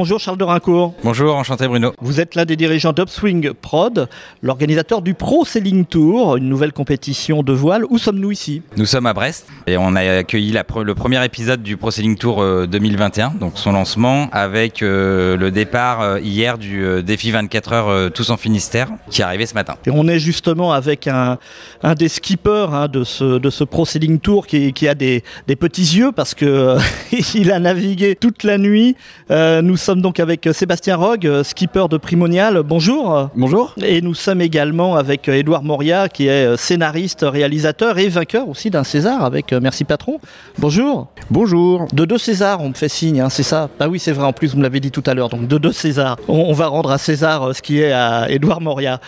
Bonjour 0.00 0.20
Charles 0.20 0.38
de 0.38 0.44
Rincourt. 0.44 0.94
Bonjour, 1.02 1.34
enchanté 1.34 1.66
Bruno. 1.66 1.92
Vous 2.00 2.20
êtes 2.20 2.36
l'un 2.36 2.44
des 2.44 2.54
dirigeants 2.54 2.92
d'Upswing 2.92 3.52
Prod, 3.52 4.08
l'organisateur 4.42 5.02
du 5.02 5.14
Pro 5.14 5.44
Sailing 5.44 5.84
Tour, 5.86 6.36
une 6.36 6.48
nouvelle 6.48 6.72
compétition 6.72 7.42
de 7.42 7.52
voile. 7.52 7.84
Où 7.90 7.98
sommes-nous 7.98 8.30
ici? 8.30 8.62
Nous 8.76 8.86
sommes 8.86 9.06
à 9.06 9.12
Brest 9.12 9.48
et 9.66 9.76
on 9.76 9.96
a 9.96 10.18
accueilli 10.18 10.52
la 10.52 10.62
le 10.84 10.94
premier 10.94 11.24
épisode 11.24 11.64
du 11.64 11.76
Pro 11.76 11.90
Sailing 11.90 12.16
Tour 12.16 12.44
2021, 12.68 13.30
donc 13.40 13.54
son 13.56 13.72
lancement 13.72 14.28
avec 14.30 14.84
euh, 14.84 15.36
le 15.36 15.50
départ 15.50 16.00
euh, 16.00 16.20
hier 16.20 16.58
du 16.58 16.84
euh, 16.84 17.02
défi 17.02 17.32
24 17.32 17.72
heures 17.72 18.12
tous 18.12 18.30
en 18.30 18.36
Finistère 18.36 18.90
qui 19.10 19.22
est 19.22 19.24
arrivé 19.24 19.46
ce 19.46 19.54
matin. 19.54 19.74
Et 19.84 19.90
on 19.90 20.06
est 20.06 20.20
justement 20.20 20.72
avec 20.72 21.08
un, 21.08 21.38
un 21.82 21.94
des 21.94 22.08
skippers 22.08 22.72
hein, 22.72 22.86
de, 22.86 23.02
ce, 23.02 23.40
de 23.40 23.50
ce 23.50 23.64
Pro 23.64 23.84
Sailing 23.84 24.20
Tour 24.20 24.46
qui, 24.46 24.72
qui 24.72 24.86
a 24.86 24.94
des, 24.94 25.24
des, 25.48 25.56
petits 25.56 25.96
yeux 25.96 26.12
parce 26.12 26.34
que 26.34 26.76
il 27.34 27.50
a 27.50 27.58
navigué 27.58 28.14
toute 28.14 28.44
la 28.44 28.58
nuit. 28.58 28.94
nous 29.28 29.76
sommes 29.88 30.02
donc 30.02 30.20
avec 30.20 30.46
Sébastien 30.52 30.96
Rogue, 30.96 31.42
skipper 31.42 31.86
de 31.88 31.96
Primonial. 31.96 32.62
Bonjour. 32.62 33.30
Bonjour. 33.34 33.74
Et 33.82 34.02
nous 34.02 34.12
sommes 34.12 34.42
également 34.42 34.96
avec 34.96 35.28
Édouard 35.28 35.62
Moria, 35.62 36.10
qui 36.10 36.26
est 36.26 36.58
scénariste, 36.58 37.24
réalisateur 37.26 37.96
et 37.96 38.10
vainqueur 38.10 38.50
aussi 38.50 38.68
d'un 38.68 38.84
César 38.84 39.24
avec 39.24 39.50
Merci 39.54 39.84
Patron. 39.84 40.20
Bonjour. 40.58 41.08
Bonjour. 41.30 41.86
De 41.94 42.04
deux 42.04 42.18
Césars, 42.18 42.60
on 42.60 42.68
me 42.68 42.74
fait 42.74 42.90
signe, 42.90 43.22
hein, 43.22 43.30
c'est 43.30 43.42
ça? 43.42 43.70
Ah 43.80 43.88
oui, 43.88 43.98
c'est 43.98 44.12
vrai, 44.12 44.26
en 44.26 44.34
plus, 44.34 44.48
vous 44.48 44.58
me 44.58 44.62
l'avez 44.62 44.80
dit 44.80 44.90
tout 44.90 45.02
à 45.06 45.14
l'heure. 45.14 45.30
Donc 45.30 45.48
de 45.48 45.56
deux 45.56 45.72
Césars. 45.72 46.18
On, 46.28 46.52
va 46.52 46.66
rendre 46.66 46.90
à 46.90 46.98
César 46.98 47.54
ce 47.54 47.62
qui 47.62 47.80
est 47.80 47.92
à 47.92 48.30
Édouard 48.30 48.60
Moria. 48.60 49.00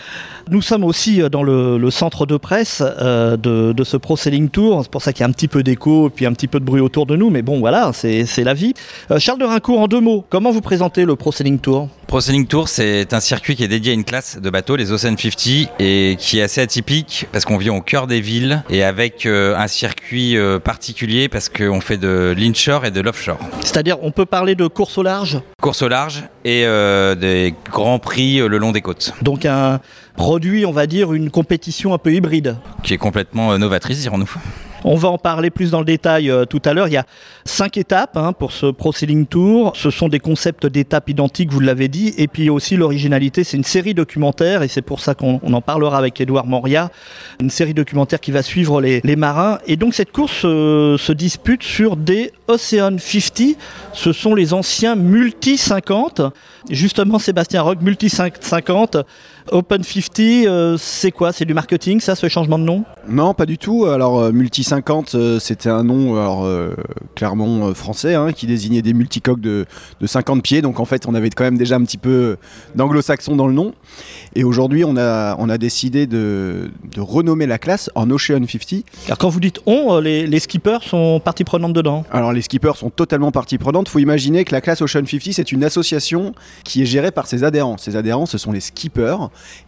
Nous 0.49 0.63
sommes 0.63 0.83
aussi 0.83 1.21
dans 1.29 1.43
le, 1.43 1.91
centre 1.91 2.25
de 2.25 2.37
presse 2.37 2.81
euh, 2.81 3.37
de, 3.37 3.71
de, 3.73 3.83
ce 3.83 3.97
Pro 3.97 4.17
Selling 4.17 4.49
Tour. 4.49 4.79
C'est 4.81 4.91
pour 4.91 5.03
ça 5.03 5.13
qu'il 5.13 5.21
y 5.21 5.25
a 5.25 5.29
un 5.29 5.31
petit 5.31 5.47
peu 5.47 5.61
d'écho 5.61 6.07
et 6.07 6.09
puis 6.09 6.25
un 6.25 6.33
petit 6.33 6.47
peu 6.47 6.59
de 6.59 6.65
bruit 6.65 6.81
autour 6.81 7.05
de 7.05 7.15
nous. 7.15 7.29
Mais 7.29 7.43
bon, 7.43 7.59
voilà, 7.59 7.91
c'est 7.93 8.43
la 8.43 8.55
vie. 8.55 8.73
Euh, 9.11 9.19
Charles 9.19 9.37
de 9.37 9.45
Rincourt, 9.45 9.79
en 9.79 9.87
deux 9.87 10.01
mots, 10.01 10.25
comment 10.29 10.49
vous 10.49 10.60
présenter 10.61 11.05
le 11.05 11.15
Pro 11.15 11.31
Sailing 11.31 11.59
Tour 11.59 11.89
Pro 12.07 12.19
Sailing 12.19 12.45
Tour, 12.45 12.67
c'est 12.67 13.13
un 13.13 13.19
circuit 13.21 13.55
qui 13.55 13.63
est 13.63 13.69
dédié 13.69 13.91
à 13.91 13.93
une 13.93 14.03
classe 14.03 14.37
de 14.37 14.49
bateaux, 14.49 14.75
les 14.75 14.91
Ocean 14.91 15.15
50, 15.17 15.69
et 15.79 16.17
qui 16.19 16.39
est 16.39 16.41
assez 16.41 16.59
atypique 16.59 17.25
parce 17.31 17.45
qu'on 17.45 17.57
vit 17.57 17.69
au 17.69 17.79
cœur 17.79 18.05
des 18.05 18.19
villes 18.19 18.63
et 18.69 18.83
avec 18.83 19.25
euh, 19.25 19.55
un 19.55 19.67
circuit 19.67 20.37
euh, 20.37 20.59
particulier 20.59 21.29
parce 21.29 21.47
qu'on 21.47 21.79
fait 21.79 21.97
de 21.97 22.35
l'inshore 22.37 22.85
et 22.85 22.91
de 22.91 22.99
l'offshore. 22.99 23.39
C'est-à-dire, 23.61 23.97
on 24.01 24.11
peut 24.11 24.25
parler 24.25 24.55
de 24.55 24.67
course 24.67 24.97
au 24.97 25.03
large 25.03 25.39
Course 25.61 25.81
au 25.83 25.87
large 25.87 26.23
et 26.43 26.65
euh, 26.65 27.15
des 27.15 27.53
grands 27.71 27.99
prix 27.99 28.39
le 28.39 28.57
long 28.57 28.73
des 28.73 28.81
côtes. 28.81 29.13
Donc 29.21 29.45
un 29.45 29.79
produit, 30.17 30.65
on 30.65 30.71
va 30.71 30.87
dire, 30.87 31.13
une 31.13 31.29
compétition 31.29 31.93
un 31.93 31.97
peu 31.97 32.13
hybride. 32.13 32.57
Qui 32.83 32.93
est 32.93 32.97
complètement 32.97 33.57
novatrice, 33.57 34.01
dirons-nous. 34.01 34.33
On 34.83 34.95
va 34.95 35.09
en 35.09 35.19
parler 35.19 35.51
plus 35.51 35.69
dans 35.69 35.79
le 35.79 35.85
détail 35.85 36.31
euh, 36.31 36.45
tout 36.45 36.61
à 36.65 36.73
l'heure. 36.73 36.87
Il 36.87 36.93
y 36.93 36.97
a 36.97 37.05
cinq 37.45 37.77
étapes 37.77 38.17
hein, 38.17 38.33
pour 38.33 38.51
ce 38.51 38.65
Pro 38.65 38.91
Sailing 38.91 39.27
Tour. 39.27 39.73
Ce 39.75 39.91
sont 39.91 40.09
des 40.09 40.19
concepts 40.19 40.65
d'étapes 40.65 41.07
identiques, 41.09 41.51
vous 41.51 41.59
l'avez 41.59 41.87
dit. 41.87 42.15
Et 42.17 42.27
puis 42.27 42.49
aussi 42.49 42.77
l'originalité, 42.77 43.43
c'est 43.43 43.57
une 43.57 43.63
série 43.63 43.93
documentaire 43.93 44.63
et 44.63 44.67
c'est 44.67 44.81
pour 44.81 44.99
ça 44.99 45.13
qu'on 45.13 45.39
en 45.41 45.61
parlera 45.61 45.99
avec 45.99 46.19
Edouard 46.19 46.47
Moria. 46.47 46.89
Une 47.39 47.51
série 47.51 47.75
documentaire 47.75 48.19
qui 48.19 48.31
va 48.31 48.41
suivre 48.41 48.81
les, 48.81 49.01
marins. 49.15 49.59
Et 49.67 49.75
donc 49.75 49.93
cette 49.93 50.11
course 50.11 50.41
euh, 50.45 50.97
se 50.97 51.11
dispute 51.11 51.61
sur 51.61 51.95
des 51.95 52.31
Ocean 52.47 52.97
50. 52.97 53.57
Ce 53.93 54.11
sont 54.13 54.33
les 54.33 54.53
anciens 54.53 54.95
Multi 54.95 55.57
50. 55.57 56.21
Justement, 56.69 57.19
Sébastien 57.19 57.61
Rock, 57.61 57.81
Multi 57.81 58.09
50. 58.09 58.97
Open 59.51 59.83
50, 59.83 60.19
euh, 60.19 60.77
c'est 60.77 61.11
quoi? 61.11 61.33
C'est 61.33 61.45
du 61.45 61.53
marketing, 61.53 61.99
ça, 61.99 62.15
ce 62.15 62.29
changement 62.29 62.59
de 62.59 62.63
nom? 62.63 62.83
Non, 63.07 63.33
pas 63.33 63.47
du 63.47 63.57
tout. 63.57 63.85
Alors, 63.85 64.31
Multi 64.31 64.63
50, 64.71 65.15
euh, 65.15 65.39
c'était 65.39 65.69
un 65.69 65.83
nom 65.83 66.15
alors, 66.15 66.47
clairement 67.15 67.73
français 67.73 68.15
hein, 68.15 68.31
qui 68.31 68.47
désignait 68.47 68.81
des 68.81 68.93
multicoques 68.93 69.41
de, 69.41 69.65
de 69.99 70.07
50 70.07 70.41
pieds. 70.41 70.61
Donc, 70.61 70.79
en 70.79 70.85
fait, 70.85 71.07
on 71.07 71.13
avait 71.13 71.29
quand 71.29 71.43
même 71.43 71.57
déjà 71.57 71.75
un 71.75 71.83
petit 71.83 71.97
peu 71.97 72.37
d'anglo-saxon 72.75 73.35
dans 73.35 73.47
le 73.47 73.53
nom. 73.53 73.73
Et 74.33 74.45
aujourd'hui, 74.45 74.85
on 74.85 74.95
a, 74.95 75.35
on 75.39 75.49
a 75.49 75.57
décidé 75.57 76.07
de, 76.07 76.71
de, 76.95 77.01
renommer 77.01 77.47
la 77.47 77.57
classe 77.57 77.89
en 77.95 78.09
Ocean 78.09 78.45
50. 78.47 78.85
Alors, 79.07 79.17
quand 79.17 79.27
vous 79.27 79.41
dites 79.41 79.59
on, 79.65 79.99
les, 79.99 80.25
les 80.25 80.39
skippers 80.39 80.83
sont 80.83 81.19
partie 81.19 81.43
prenante 81.43 81.73
dedans 81.73 82.05
Alors, 82.09 82.31
les 82.31 82.41
skippers 82.41 82.77
sont 82.77 82.89
totalement 82.89 83.31
partie 83.31 83.57
prenante. 83.57 83.89
Il 83.89 83.91
faut 83.91 83.99
imaginer 83.99 84.45
que 84.45 84.53
la 84.53 84.61
classe 84.61 84.81
Ocean 84.81 85.05
50, 85.05 85.33
c'est 85.33 85.51
une 85.51 85.65
association 85.65 86.33
qui 86.63 86.81
est 86.81 86.85
gérée 86.85 87.11
par 87.11 87.27
ses 87.27 87.43
adhérents. 87.43 87.77
Ses 87.77 87.97
adhérents, 87.97 88.25
ce 88.25 88.37
sont 88.37 88.53
les 88.53 88.61
skippers 88.61 89.17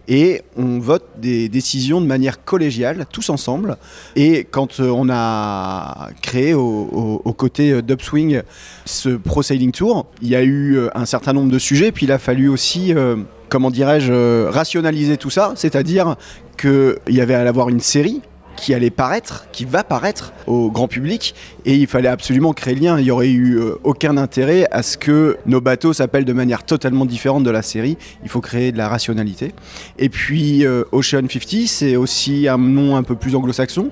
et 0.07 0.43
on 0.55 0.79
vote 0.79 1.05
des 1.17 1.49
décisions 1.49 1.99
de 1.99 2.05
manière 2.05 2.43
collégiale, 2.43 3.05
tous 3.11 3.29
ensemble. 3.29 3.77
Et 4.15 4.45
quand 4.49 4.79
euh, 4.79 4.89
on 4.93 5.09
a 5.09 6.09
créé 6.21 6.53
aux 6.53 7.35
côtés 7.37 7.81
d'Upswing 7.81 8.41
ce 8.85 9.09
Pro 9.09 9.41
Sailing 9.41 9.71
Tour, 9.71 10.05
il 10.21 10.29
y 10.29 10.35
a 10.35 10.43
eu 10.43 10.77
euh, 10.77 10.89
un 10.95 11.05
certain 11.05 11.33
nombre 11.33 11.51
de 11.51 11.59
sujets, 11.59 11.91
puis 11.91 12.05
il 12.05 12.11
a 12.11 12.19
fallu 12.19 12.49
aussi 12.49 12.93
euh, 12.93 13.17
comment 13.49 13.71
dirais-je, 13.71 14.45
rationaliser 14.45 15.17
tout 15.17 15.29
ça, 15.29 15.53
c'est-à-dire 15.55 16.15
qu'il 16.57 16.95
y 17.09 17.21
avait 17.21 17.35
à 17.35 17.41
avoir 17.41 17.69
une 17.69 17.79
série 17.79 18.21
qui 18.55 18.73
allait 18.73 18.89
paraître, 18.89 19.47
qui 19.51 19.65
va 19.65 19.83
paraître 19.83 20.33
au 20.47 20.69
grand 20.69 20.87
public, 20.87 21.35
et 21.65 21.75
il 21.75 21.87
fallait 21.87 22.09
absolument 22.09 22.53
créer 22.53 22.75
le 22.75 22.81
lien. 22.81 22.99
Il 22.99 23.05
n'y 23.05 23.11
aurait 23.11 23.29
eu 23.29 23.57
euh, 23.57 23.75
aucun 23.83 24.17
intérêt 24.17 24.67
à 24.71 24.83
ce 24.83 24.97
que 24.97 25.37
nos 25.45 25.61
bateaux 25.61 25.93
s'appellent 25.93 26.25
de 26.25 26.33
manière 26.33 26.63
totalement 26.63 27.05
différente 27.05 27.43
de 27.43 27.51
la 27.51 27.61
série. 27.61 27.97
Il 28.23 28.29
faut 28.29 28.41
créer 28.41 28.71
de 28.71 28.77
la 28.77 28.87
rationalité. 28.87 29.53
Et 29.97 30.09
puis 30.09 30.65
euh, 30.65 30.83
Ocean 30.91 31.27
50, 31.29 31.67
c'est 31.67 31.95
aussi 31.95 32.47
un 32.47 32.57
nom 32.57 32.95
un 32.95 33.03
peu 33.03 33.15
plus 33.15 33.35
anglo-saxon. 33.35 33.89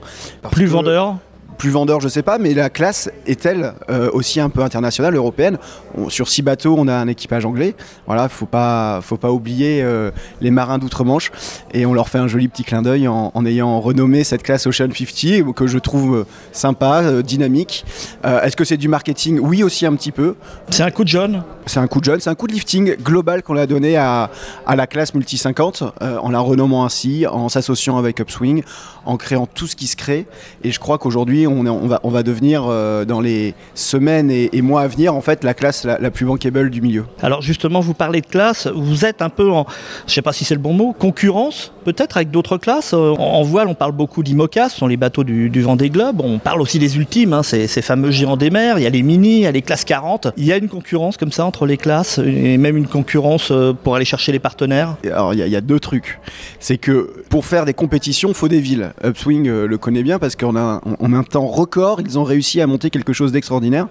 Plus 0.52 0.66
vendeur 0.66 1.18
plus 1.62 1.70
vendeur, 1.70 2.02
je 2.02 2.08
sais 2.08 2.24
pas, 2.24 2.40
mais 2.40 2.56
la 2.56 2.72
classe 2.72 3.12
est-elle 3.28 3.76
euh, 3.92 4.10
aussi 4.14 4.40
un 4.40 4.50
peu 4.50 4.64
internationale, 4.64 5.16
européenne 5.16 5.60
Sur 6.08 6.28
six 6.28 6.42
bateaux, 6.42 6.74
on 6.76 6.88
a 6.88 6.96
un 6.96 7.08
équipage 7.08 7.46
anglais. 7.46 7.76
Voilà, 8.08 8.30
faut 8.30 8.48
pas, 8.48 9.00
faut 9.04 9.18
pas 9.18 9.30
oublier 9.30 9.84
euh, 9.84 10.10
les 10.42 10.50
marins 10.50 10.80
d'outre-Manche 10.80 11.32
et 11.72 11.86
on 11.86 11.94
leur 11.94 12.10
fait 12.10 12.18
un 12.18 12.28
joli 12.28 12.48
petit 12.48 12.64
clin 12.64 12.82
d'œil 12.82 13.08
en, 13.08 13.46
ayant 13.46 13.80
renommé 13.80 14.24
cette 14.24 14.42
classe 14.42 14.66
Ocean 14.66 14.90
50 14.92 15.54
que 15.54 15.68
je 15.68 15.78
trouve 15.78 16.16
euh, 16.16 16.24
sympa, 16.52 17.22
dynamique. 17.22 17.86
Est-ce 18.24 18.56
que 18.56 18.66
c'est 18.66 18.78
du 18.78 18.88
marketing? 18.88 19.38
Oui, 19.40 19.62
aussi 19.62 19.86
un 19.86 19.94
petit 19.94 20.12
peu. 20.12 20.38
C'est 20.72 20.82
un 20.82 20.90
coup 20.90 21.04
de 21.04 21.10
jeune 21.10 21.44
C'est 21.68 21.80
un 21.80 21.86
coup 21.86 22.00
de 22.00 22.06
jeune, 22.06 22.20
c'est 22.22 22.32
un 22.32 22.36
coup 22.36 22.48
de 22.48 22.54
lifting 22.54 22.96
global 22.96 23.44
qu'on 23.44 23.58
a 23.58 23.68
donné 23.68 23.98
à, 23.98 24.32
à, 24.66 24.76
la 24.76 24.88
classe 24.88 25.14
multi 25.14 25.38
50 25.38 25.84
en 26.02 26.32
la 26.32 26.40
renommant 26.40 26.86
ainsi, 26.86 27.28
en 27.28 27.50
s'associant 27.50 28.00
avec 28.00 28.20
Upswing, 28.20 28.64
en 29.06 29.18
créant 29.18 29.46
tout 29.46 29.68
ce 29.68 29.76
qui 29.76 29.86
se 29.86 29.96
crée. 29.96 30.26
Et 30.64 30.72
je 30.72 30.80
crois 30.80 30.98
qu'aujourd'hui, 30.98 31.48
on, 31.52 31.88
va, 31.88 32.00
on 32.04 32.10
va 32.10 32.24
devenir 32.24 32.66
euh, 32.68 33.06
dans 33.06 33.22
les 33.22 33.54
semaines 33.76 34.32
et, 34.32 34.62
mois 34.62 34.82
à 34.82 34.88
venir 34.88 35.16
en 35.16 35.22
fait 35.22 35.44
la 35.44 35.54
classe 35.54 35.86
la, 35.86 36.12
plus 36.12 36.26
bankable 36.26 36.70
du 36.70 36.82
milieu. 36.82 37.06
Alors 37.22 37.42
justement, 37.42 37.80
vous 37.80 37.94
parlez 37.94 38.22
de 38.22 38.28
classe, 38.28 38.68
vous 38.68 39.06
êtes 39.06 39.22
un 39.22 39.30
peu 39.30 39.50
en, 39.52 39.66
je 40.08 40.14
sais 40.14 40.22
pas 40.22 40.34
si 40.34 40.46
c'est 40.46 40.56
le 40.56 40.62
bon 40.62 40.74
mot, 40.74 40.94
concurrence 40.98 41.72
peut-être 41.84 42.18
avec 42.18 42.32
d'autres 42.32 42.58
classes. 42.58 42.94
Euh, 42.94 43.14
en, 43.18 43.44
voile, 43.44 43.68
on 43.68 43.74
parle 43.74 43.92
beaucoup 43.92 44.24
d'IMOCA, 44.24 44.70
ce 44.70 44.78
sont 44.78 44.88
les 44.88 44.98
bateaux 44.98 45.24
du, 45.24 45.50
du 45.50 45.62
Vendée 45.62 45.90
Globe. 45.90 46.22
On 46.24 46.40
parle 46.40 46.62
aussi 46.62 46.80
des 46.80 46.98
ultimes, 46.98 47.34
hein, 47.34 47.44
ces, 47.44 47.68
fameux 47.82 48.12
géants 48.12 48.38
des 48.38 48.50
mers. 48.50 48.78
Il 48.78 48.84
y 48.84 48.88
a 48.88 48.90
les 48.90 49.04
mini, 49.04 49.38
il 49.38 49.42
y 49.42 49.48
a 49.48 49.52
les 49.52 49.62
classes 49.62 49.86
40. 49.86 50.30
Il 50.38 50.46
y 50.46 50.54
a 50.54 50.58
une 50.58 50.70
concurrence 50.70 51.18
comme 51.18 51.32
ça 51.32 51.46
entre 51.46 51.66
les 51.66 51.78
classes 51.78 52.20
et 52.20 52.58
même 52.58 52.78
une 52.78 52.88
concurrence 52.88 53.50
euh, 53.52 53.74
pour 53.74 53.96
aller 53.96 54.06
chercher 54.06 54.32
les 54.32 54.40
partenaires? 54.40 54.96
Alors 55.06 55.34
il 55.34 55.40
y, 55.40 55.56
a, 55.56 55.62
deux 55.62 55.80
trucs. 55.80 56.20
C'est 56.60 56.78
que 56.78 57.24
pour 57.30 57.46
faire 57.46 57.66
des 57.66 57.74
compétitions, 57.74 58.30
il 58.30 58.36
faut 58.36 58.48
des 58.48 58.60
villes. 58.60 58.92
Upswing 59.04 59.48
le 59.48 59.78
connaît 59.78 60.04
bien 60.04 60.20
parce 60.20 60.36
qu'on 60.36 60.56
a, 60.56 60.82
on 61.00 61.14
a 61.14 61.18
un 61.18 61.24
temps 61.24 61.41
record, 61.47 62.02
ils 62.02 62.18
ont 62.18 62.24
réussi 62.24 62.62
à 62.62 62.68
monter 62.68 62.90
quelque 62.90 63.13
chose 63.13 63.31
d'extraordinaire 63.31 63.88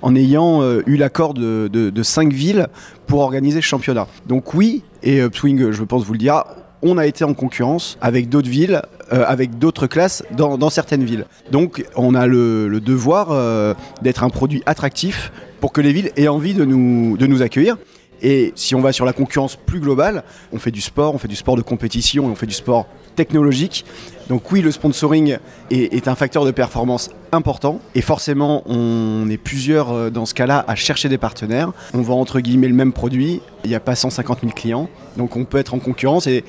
en 0.00 0.14
ayant 0.16 0.62
euh, 0.62 0.82
eu 0.86 0.96
l'accord 0.96 1.34
de, 1.34 2.02
cinq 2.02 2.32
villes 2.32 2.68
pour 3.06 3.20
organiser 3.20 3.60
ce 3.60 3.66
championnat. 3.66 4.06
Donc 4.26 4.54
oui, 4.54 4.82
et 5.02 5.20
Upswing, 5.20 5.70
je 5.70 5.84
pense 5.84 6.04
vous 6.04 6.12
le 6.12 6.18
dira, 6.18 6.56
on 6.82 6.98
a 6.98 7.06
été 7.06 7.24
en 7.24 7.34
concurrence 7.34 7.96
avec 8.00 8.28
d'autres 8.28 8.48
villes, 8.48 8.82
euh, 9.12 9.24
avec 9.26 9.58
d'autres 9.58 9.86
classes 9.86 10.24
dans, 10.36 10.70
certaines 10.70 11.04
villes. 11.04 11.26
Donc 11.50 11.84
on 11.96 12.14
a 12.14 12.26
le, 12.26 12.80
devoir 12.80 13.28
euh, 13.30 13.74
d'être 14.02 14.24
un 14.24 14.30
produit 14.30 14.62
attractif 14.66 15.32
pour 15.60 15.72
que 15.72 15.80
les 15.80 15.92
villes 15.92 16.10
aient 16.16 16.28
envie 16.28 16.54
de 16.54 16.64
nous, 16.64 17.16
de 17.16 17.26
nous 17.26 17.42
accueillir. 17.42 17.76
Et 18.20 18.52
si 18.54 18.74
on 18.74 18.80
va 18.80 18.92
sur 18.92 19.04
la 19.04 19.12
concurrence 19.12 19.56
plus 19.56 19.80
globale, 19.80 20.22
on 20.52 20.58
fait 20.58 20.70
du 20.70 20.80
sport, 20.80 21.14
on 21.14 21.18
fait 21.18 21.28
du 21.28 21.36
sport 21.36 21.56
de 21.56 21.62
compétition 21.62 22.24
et 22.24 22.30
on 22.30 22.36
fait 22.36 22.46
du 22.46 22.54
sport 22.54 22.86
technologique. 23.14 23.84
Donc 24.28 24.50
oui, 24.52 24.62
le 24.62 24.70
sponsoring 24.70 25.38
est, 25.70 26.08
un 26.08 26.14
facteur 26.14 26.44
de 26.44 26.50
performance 26.52 27.10
important 27.32 27.80
et 27.94 28.02
forcément 28.02 28.62
on 28.66 29.28
est 29.28 29.36
plusieurs 29.36 29.90
euh, 29.90 30.10
dans 30.10 30.26
ce 30.26 30.34
cas-là 30.34 30.64
à 30.68 30.74
chercher 30.74 31.08
des 31.08 31.18
partenaires. 31.18 31.72
On 31.92 32.02
vend 32.02 32.20
entre 32.20 32.40
guillemets 32.40 32.68
le 32.68 32.74
même 32.74 32.92
produit, 32.92 33.40
il 33.64 33.70
n'y 33.70 33.76
a 33.76 33.80
pas 33.80 33.94
150 33.94 34.40
000 34.40 34.52
clients, 34.52 34.88
donc 35.16 35.36
on 35.36 35.44
peut 35.44 35.58
être 35.58 35.74
en 35.74 35.78
concurrence 35.78 36.26
et, 36.26 36.44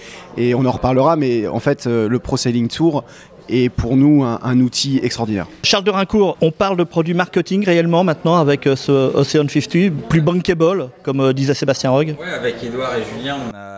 on 0.56 0.66
en 0.66 0.72
reparlera, 0.72 1.16
mais 1.16 1.48
en 1.48 1.60
fait 1.60 1.88
euh, 1.88 2.08
le 2.08 2.20
Pro 2.20 2.38
Selling 2.38 2.68
Tour 2.68 3.04
est 3.50 3.70
pour 3.70 3.96
nous 3.96 4.24
un, 4.24 4.60
outil 4.60 5.00
extraordinaire. 5.04 5.48
Charles 5.64 5.84
de 5.84 5.92
Rincourt, 5.92 6.38
on 6.42 6.52
parle 6.52 6.78
de 6.78 6.84
produits 6.84 7.14
marketing 7.14 7.66
réellement 7.66 8.04
maintenant 8.04 8.38
avec 8.38 8.68
euh, 8.68 8.76
ce 8.76 8.92
Ocean 8.92 9.48
50, 9.48 10.08
plus 10.10 10.22
bankable, 10.22 10.90
comme 11.04 11.34
disait 11.34 11.54
Sébastien 11.54 11.92
Rogue 11.92 12.16
Oui, 12.20 12.28
avec 12.34 12.64
Edouard 12.64 12.96
et 12.96 13.04
Julien, 13.18 13.38
on 13.52 13.56
a 13.56 13.74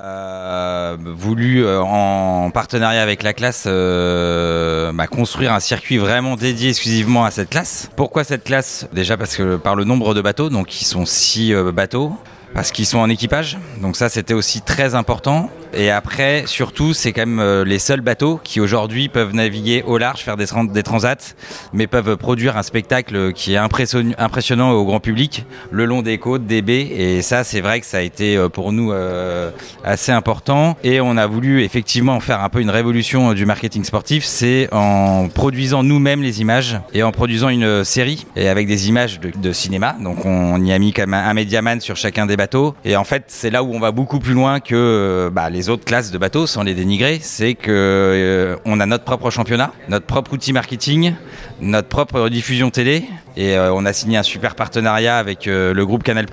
a 0.45 0.97
voulu, 0.97 1.67
en 1.67 2.51
partenariat 2.51 3.01
avec 3.01 3.23
la 3.23 3.33
classe, 3.33 3.65
bah, 3.65 5.07
construire 5.07 5.53
un 5.53 5.59
circuit 5.59 5.97
vraiment 5.97 6.35
dédié 6.35 6.69
exclusivement 6.69 7.25
à 7.25 7.31
cette 7.31 7.49
classe. 7.49 7.89
Pourquoi 7.95 8.23
cette 8.23 8.43
classe? 8.43 8.87
Déjà 8.93 9.17
parce 9.17 9.35
que 9.35 9.55
par 9.55 9.75
le 9.75 9.83
nombre 9.83 10.13
de 10.13 10.21
bateaux, 10.21 10.49
donc 10.49 10.81
ils 10.81 10.85
sont 10.85 11.05
six 11.05 11.53
bateaux 11.73 12.13
parce 12.53 12.71
qu'ils 12.71 12.85
sont 12.85 12.99
en 12.99 13.09
équipage. 13.09 13.57
Donc 13.81 13.97
ça, 13.97 14.09
c'était 14.09 14.33
aussi 14.33 14.61
très 14.61 14.95
important. 14.95 15.49
Et 15.75 15.91
après, 15.91 16.43
surtout, 16.45 16.93
c'est 16.93 17.11
quand 17.11 17.25
même 17.25 17.39
euh, 17.39 17.65
les 17.65 17.79
seuls 17.79 17.99
bateaux 17.99 18.39
qui 18.41 18.61
aujourd'hui 18.61 19.09
peuvent 19.09 19.33
naviguer 19.33 19.83
au 19.85 19.97
large, 19.97 20.21
faire 20.21 20.37
des, 20.37 20.83
transats, 20.83 21.35
mais 21.73 21.85
peuvent 21.85 22.15
produire 22.15 22.55
un 22.55 22.63
spectacle 22.63 23.33
qui 23.33 23.55
est 23.55 23.57
impressionnant 23.57 24.71
au 24.71 24.85
grand 24.85 25.01
public, 25.01 25.45
le 25.71 25.83
long 25.83 26.01
des 26.01 26.17
côtes, 26.17 26.45
des 26.45 26.61
baies. 26.61 26.87
Et 26.95 27.21
ça, 27.21 27.43
c'est 27.43 27.59
vrai 27.59 27.81
que 27.81 27.85
ça 27.85 27.97
a 27.97 28.01
été 28.01 28.37
euh, 28.37 28.47
pour 28.47 28.71
nous 28.71 28.93
euh, 28.93 29.51
assez 29.83 30.13
important. 30.13 30.77
Et 30.85 31.01
on 31.01 31.17
a 31.17 31.27
voulu 31.27 31.63
effectivement 31.63 32.21
faire 32.21 32.41
un 32.41 32.49
peu 32.49 32.61
une 32.61 32.69
révolution 32.69 33.33
du 33.33 33.45
marketing 33.45 33.83
sportif. 33.83 34.23
C'est 34.23 34.69
en 34.71 35.27
produisant 35.27 35.83
nous-mêmes 35.83 36.21
les 36.21 36.39
images 36.39 36.79
et 36.93 37.03
en 37.03 37.11
produisant 37.11 37.49
une 37.49 37.83
série 37.83 38.25
et 38.37 38.47
avec 38.47 38.67
des 38.67 38.87
images 38.87 39.19
de, 39.19 39.51
cinéma. 39.51 39.95
Donc 40.01 40.25
on 40.25 40.63
y 40.63 40.71
a 40.71 40.79
mis 40.79 40.93
quand 40.93 41.05
même 41.05 41.13
un 41.13 41.33
médiaman 41.33 41.81
sur 41.81 41.95
chacun 41.95 42.25
des 42.25 42.37
bateaux 42.37 42.75
et 42.83 42.95
en 42.95 43.03
fait, 43.03 43.25
c'est 43.27 43.49
là 43.49 43.63
où 43.63 43.73
on 43.73 43.79
va 43.79 43.91
beaucoup 43.91 44.19
plus 44.19 44.33
loin 44.33 44.59
que 44.59 45.29
bah, 45.31 45.49
les 45.49 45.64
autres 45.69 45.85
classes 45.85 46.11
de 46.11 46.17
bateaux, 46.17 46.47
sans 46.47 46.63
les 46.63 46.73
dénigrer. 46.73 47.19
C'est 47.21 47.53
que 47.55 47.71
euh, 47.71 48.55
on 48.65 48.79
a 48.79 48.85
notre 48.85 49.03
propre 49.03 49.29
championnat, 49.29 49.71
notre 49.89 50.05
propre 50.05 50.33
outil 50.33 50.53
marketing, 50.53 51.13
notre 51.61 51.87
propre 51.87 52.29
diffusion 52.29 52.69
télé. 52.69 53.05
Et 53.37 53.57
euh, 53.57 53.73
on 53.73 53.85
a 53.85 53.93
signé 53.93 54.17
un 54.17 54.23
super 54.23 54.55
partenariat 54.55 55.17
avec 55.17 55.45
le 55.45 55.83
groupe 55.83 56.03
Canal+, 56.03 56.25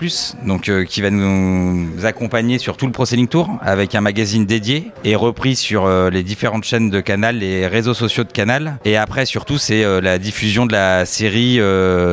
donc 0.46 0.70
qui 0.86 1.02
va 1.02 1.10
nous 1.10 2.04
accompagner 2.04 2.58
sur 2.58 2.76
tout 2.76 2.86
le 2.86 2.92
Pro 2.92 3.04
Tour 3.06 3.58
avec 3.60 3.94
un 3.94 4.00
magazine 4.00 4.46
dédié 4.46 4.92
et 5.04 5.16
repris 5.16 5.56
sur 5.56 5.88
les 6.10 6.22
différentes 6.22 6.64
chaînes 6.64 6.90
de 6.90 7.00
Canal, 7.00 7.38
les 7.38 7.66
réseaux 7.66 7.94
sociaux 7.94 8.24
de 8.24 8.32
Canal. 8.32 8.78
Et 8.84 8.96
après, 8.96 9.26
surtout, 9.26 9.58
c'est 9.58 10.00
la 10.00 10.18
diffusion 10.18 10.66
de 10.66 10.72
la 10.72 11.04
série 11.04 11.60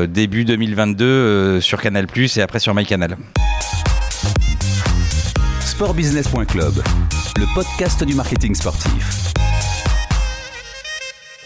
début 0.08 0.46
2022 0.46 1.62
sur 1.62 1.82
Canal+, 1.82 2.08
et 2.36 2.42
après 2.42 2.60
sur 2.60 2.74
MyCanal 2.74 3.18
sportbusiness.club, 5.80 6.74
le 7.38 7.56
podcast 7.56 8.04
du 8.04 8.14
marketing 8.14 8.54
sportif. 8.54 9.32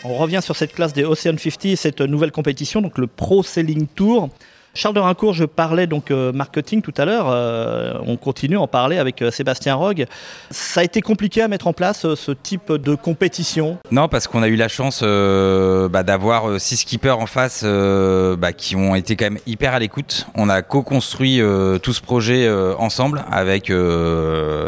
On 0.04 0.16
revient 0.16 0.40
sur 0.42 0.56
cette 0.56 0.74
classe 0.74 0.92
des 0.92 1.04
Ocean 1.04 1.38
50, 1.38 1.76
cette 1.76 2.02
nouvelle 2.02 2.32
compétition, 2.32 2.82
donc 2.82 2.98
le 2.98 3.06
Pro 3.06 3.44
Selling 3.44 3.86
Tour. 3.86 4.32
Charles 4.76 4.96
de 4.96 5.00
Rincourt, 5.00 5.34
je 5.34 5.46
parlais 5.46 5.86
donc 5.86 6.10
euh, 6.10 6.32
marketing 6.34 6.82
tout 6.82 6.94
à 6.98 7.06
l'heure. 7.06 7.28
Euh, 7.30 7.94
on 8.08 8.18
continue 8.18 8.58
à 8.58 8.62
en 8.62 8.68
parler 8.68 8.98
avec 8.98 9.22
euh, 9.22 9.30
Sébastien 9.30 9.76
Rogue. 9.76 10.08
Ça 10.50 10.80
a 10.80 10.84
été 10.84 11.00
compliqué 11.02 11.44
à 11.44 11.48
mettre 11.48 11.68
en 11.68 11.74
place 11.74 12.12
ce 12.16 12.32
type 12.32 12.72
de 12.72 12.96
compétition? 12.96 13.78
Non, 13.92 14.08
parce 14.08 14.28
qu'on 14.28 14.42
a 14.42 14.48
eu 14.48 14.56
la 14.56 14.70
chance 14.70 15.04
bah, 15.04 16.02
d'avoir 16.02 16.60
six 16.60 16.78
skippers 16.78 17.20
en 17.20 17.28
face 17.28 17.64
bah, 17.64 18.52
qui 18.52 18.76
ont 18.76 18.96
été 18.96 19.16
quand 19.16 19.26
même 19.26 19.40
hyper 19.46 19.76
à 19.76 19.80
l'écoute. 19.80 20.26
On 20.34 20.50
a 20.50 20.64
co-construit 20.64 21.40
tout 21.82 21.94
ce 21.94 22.02
projet 22.02 22.50
ensemble 22.78 23.24
avec 23.32 23.72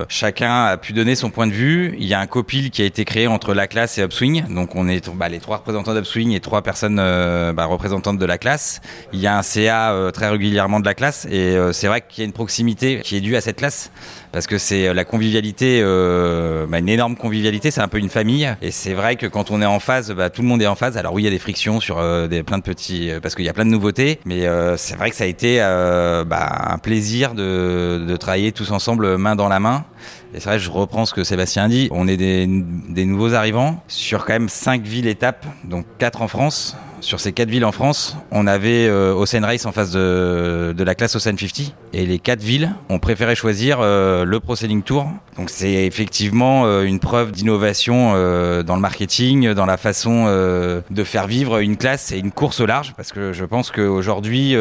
chacun 0.09 0.65
a 0.65 0.77
pu 0.77 0.93
donner 0.93 1.15
son 1.15 1.31
point 1.31 1.47
de 1.47 1.53
vue. 1.53 1.95
Il 1.97 2.05
y 2.05 2.13
a 2.13 2.19
un 2.19 2.27
copil 2.27 2.69
qui 2.69 2.81
a 2.83 2.85
été 2.85 3.05
créé 3.05 3.27
entre 3.27 3.53
la 3.53 3.67
classe 3.67 3.97
et 3.97 4.03
Upswing. 4.03 4.53
Donc 4.53 4.75
on 4.75 4.87
est 4.87 5.09
bah, 5.15 5.29
les 5.29 5.39
trois 5.39 5.57
représentants 5.57 5.93
d'Upswing 5.93 6.31
et 6.31 6.39
trois 6.39 6.61
personnes 6.61 6.99
représentantes 6.99 8.19
de 8.19 8.25
la 8.25 8.37
classe. 8.37 8.81
Il 9.13 9.19
y 9.19 9.27
a 9.27 9.37
un 9.37 9.41
CA 9.41 9.94
euh, 9.95 10.11
très 10.11 10.29
régulièrement 10.29 10.79
de 10.79 10.85
la 10.85 10.93
classe 10.93 11.25
et 11.29 11.55
euh, 11.55 11.71
c'est 11.73 11.87
vrai 11.87 12.01
qu'il 12.01 12.21
y 12.21 12.21
a 12.21 12.25
une 12.25 12.33
proximité 12.33 12.99
qui 13.03 13.17
est 13.17 13.21
due 13.21 13.35
à 13.35 13.41
cette 13.41 13.57
classe 13.57 13.91
parce 14.31 14.47
que 14.47 14.57
c'est 14.57 14.87
euh, 14.87 14.93
la 14.93 15.05
convivialité, 15.05 15.81
bah, 15.81 16.79
une 16.79 16.89
énorme 16.89 17.15
convivialité, 17.15 17.71
c'est 17.71 17.81
un 17.81 17.87
peu 17.87 17.97
une 17.97 18.09
famille 18.09 18.53
et 18.61 18.71
c'est 18.71 18.93
vrai 18.93 19.15
que 19.15 19.25
quand 19.25 19.51
on 19.51 19.61
est 19.61 19.65
en 19.65 19.79
phase, 19.79 20.11
bah, 20.11 20.29
tout 20.29 20.41
le 20.41 20.47
monde 20.47 20.61
est 20.61 20.67
en 20.67 20.75
phase. 20.75 20.97
Alors 20.97 21.13
oui, 21.13 21.23
il 21.23 21.25
y 21.25 21.27
a 21.27 21.31
des 21.31 21.39
frictions 21.39 21.79
sur 21.79 21.97
des 22.27 22.43
plein 22.43 22.57
de 22.57 22.63
petits 22.63 23.11
parce 23.21 23.35
qu'il 23.35 23.45
y 23.45 23.49
a 23.49 23.53
plein 23.53 23.65
de 23.65 23.71
nouveautés, 23.71 24.19
mais 24.25 24.45
c'est 24.77 24.95
vrai 24.95 25.09
que 25.09 25.15
ça 25.15 25.23
a 25.23 25.27
été 25.27 25.59
bah, 25.59 26.67
un 26.69 26.77
plaisir 26.77 27.33
de, 27.33 28.05
de 28.07 28.17
travailler 28.17 28.51
tous 28.51 28.71
ensemble 28.71 29.17
main 29.17 29.35
dans 29.35 29.47
la 29.47 29.59
main. 29.59 29.85
Et 30.33 30.39
c'est 30.39 30.49
vrai, 30.49 30.59
je 30.59 30.69
reprends 30.69 31.05
ce 31.05 31.13
que 31.13 31.23
Sébastien 31.23 31.69
dit. 31.69 31.87
On 31.91 32.07
est 32.07 32.17
des, 32.17 33.05
nouveaux 33.05 33.33
arrivants 33.33 33.83
sur 33.87 34.25
quand 34.25 34.33
même 34.33 34.49
cinq 34.49 34.83
villes 34.83 35.07
étapes, 35.07 35.45
donc 35.63 35.85
quatre 35.97 36.21
en 36.21 36.27
France 36.27 36.75
sur 37.05 37.19
ces 37.19 37.33
quatre 37.33 37.49
villes 37.49 37.65
en 37.65 37.71
France, 37.71 38.17
on 38.31 38.47
avait 38.47 38.87
euh, 38.87 39.13
Ocean 39.13 39.43
Race 39.43 39.65
en 39.65 39.71
face 39.71 39.91
de, 39.91 40.75
la 40.77 40.95
classe 40.95 41.15
Ocean 41.15 41.37
50 41.37 41.73
et 41.93 42.05
les 42.05 42.19
quatre 42.19 42.41
villes 42.41 42.73
ont 42.89 42.99
préféré 42.99 43.35
choisir 43.35 43.77
euh, 43.81 44.25
le 44.25 44.39
Pro 44.39 44.55
Tour. 44.83 45.07
Donc 45.37 45.49
c'est 45.49 45.85
effectivement 45.85 46.65
euh, 46.65 46.83
une 46.83 46.99
preuve 46.99 47.31
d'innovation 47.31 48.13
euh, 48.15 48.63
dans 48.63 48.75
le 48.75 48.81
marketing, 48.81 49.53
dans 49.53 49.65
la 49.65 49.77
façon 49.77 50.25
de 50.25 51.03
faire 51.03 51.27
vivre 51.27 51.59
une 51.59 51.77
classe 51.77 52.11
et 52.11 52.17
une 52.17 52.31
course 52.31 52.59
au 52.59 52.65
large 52.65 52.93
parce 52.97 53.11
que 53.11 53.33
je 53.33 53.45
pense 53.45 53.71
qu'aujourd'hui 53.71 54.55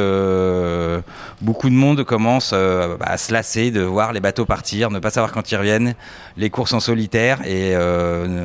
beaucoup 1.40 1.70
de 1.70 1.74
monde 1.74 2.04
commence 2.04 2.52
à 2.52 3.16
se 3.16 3.32
lasser 3.32 3.70
de 3.70 3.80
voir 3.80 4.12
les 4.12 4.20
bateaux 4.20 4.44
partir, 4.44 4.90
ne 4.90 4.98
pas 4.98 5.10
savoir 5.10 5.32
quand 5.34 5.50
ils 5.50 5.56
reviennent, 5.56 5.94
les 6.36 6.48
courses 6.48 6.72
en 6.72 6.80
solitaire 6.80 7.40
et 7.46 7.74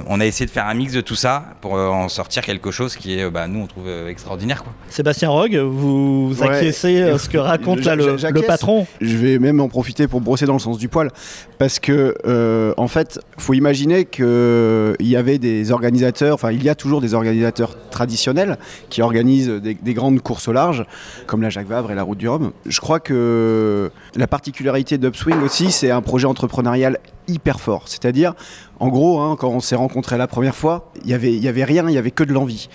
on 0.07 0.19
a 0.19 0.25
essayé 0.25 0.45
de 0.45 0.51
faire 0.51 0.67
un 0.67 0.73
mix 0.73 0.93
de 0.93 1.01
tout 1.01 1.15
ça 1.15 1.45
pour 1.61 1.73
en 1.73 2.09
sortir 2.09 2.43
quelque 2.43 2.71
chose 2.71 2.95
qui 2.95 3.19
est, 3.19 3.29
bah, 3.29 3.47
nous 3.47 3.61
on 3.61 3.67
trouve 3.67 3.87
extraordinaire. 4.07 4.63
Quoi. 4.63 4.73
Sébastien 4.89 5.29
Rogue, 5.29 5.55
vous, 5.55 6.35
acquiescez 6.41 7.01
à 7.03 7.17
ce 7.17 7.29
que 7.29 7.37
raconte 7.37 7.85
là, 7.85 7.95
le, 7.95 8.41
patron 8.41 8.87
Je 9.01 9.15
vais 9.17 9.39
même 9.39 9.59
en 9.59 9.69
profiter 9.69 10.07
pour 10.07 10.21
brosser 10.21 10.45
dans 10.45 10.53
le 10.53 10.59
sens 10.59 10.77
du 10.77 10.89
poil 10.89 11.11
parce 11.57 11.79
que 11.79 12.15
euh, 12.25 12.73
en 12.77 12.87
fait, 12.87 13.19
faut 13.37 13.53
imaginer 13.53 14.05
qu'il 14.05 14.25
euh, 14.25 14.95
y 14.99 15.15
avait 15.15 15.37
des 15.37 15.71
organisateurs, 15.71 16.33
enfin 16.33 16.51
il 16.51 16.63
y 16.63 16.69
a 16.69 16.75
toujours 16.75 17.01
des 17.01 17.13
organisateurs 17.13 17.75
traditionnels 17.89 18.57
qui 18.89 19.01
organisent 19.01 19.49
des, 19.49 19.73
des, 19.73 19.93
grandes 19.93 20.21
courses 20.21 20.47
au 20.47 20.53
large, 20.53 20.85
comme 21.27 21.41
la 21.41 21.49
Jacques 21.49 21.67
Vabre 21.67 21.91
et 21.91 21.95
la 21.95 22.03
Route 22.03 22.17
du 22.17 22.27
Rhum. 22.27 22.51
Je 22.65 22.79
crois 22.79 22.99
que 22.99 23.91
la 24.15 24.27
particularité 24.27 24.97
d'Upswing 24.97 25.41
aussi, 25.41 25.71
c'est 25.71 25.91
un 25.91 26.01
projet 26.01 26.25
entrepreneurial 26.25 26.78
hyper 27.27 27.59
fort. 27.59 27.87
C'est-à-dire, 27.87 28.33
en 28.79 28.89
gros, 28.89 29.19
hein, 29.19 29.35
quand 29.39 29.49
on 29.49 29.59
s'est 29.59 29.75
rencontrés 29.75 30.17
la 30.17 30.27
première 30.27 30.55
fois, 30.55 30.91
il 31.03 31.09
y 31.09 31.13
avait, 31.13 31.33
y 31.33 31.47
avait 31.47 31.63
rien, 31.63 31.87
il 31.87 31.93
y 31.93 31.97
avait 31.97 32.11
que 32.11 32.23
de 32.23 32.33
l'envie. 32.33 32.69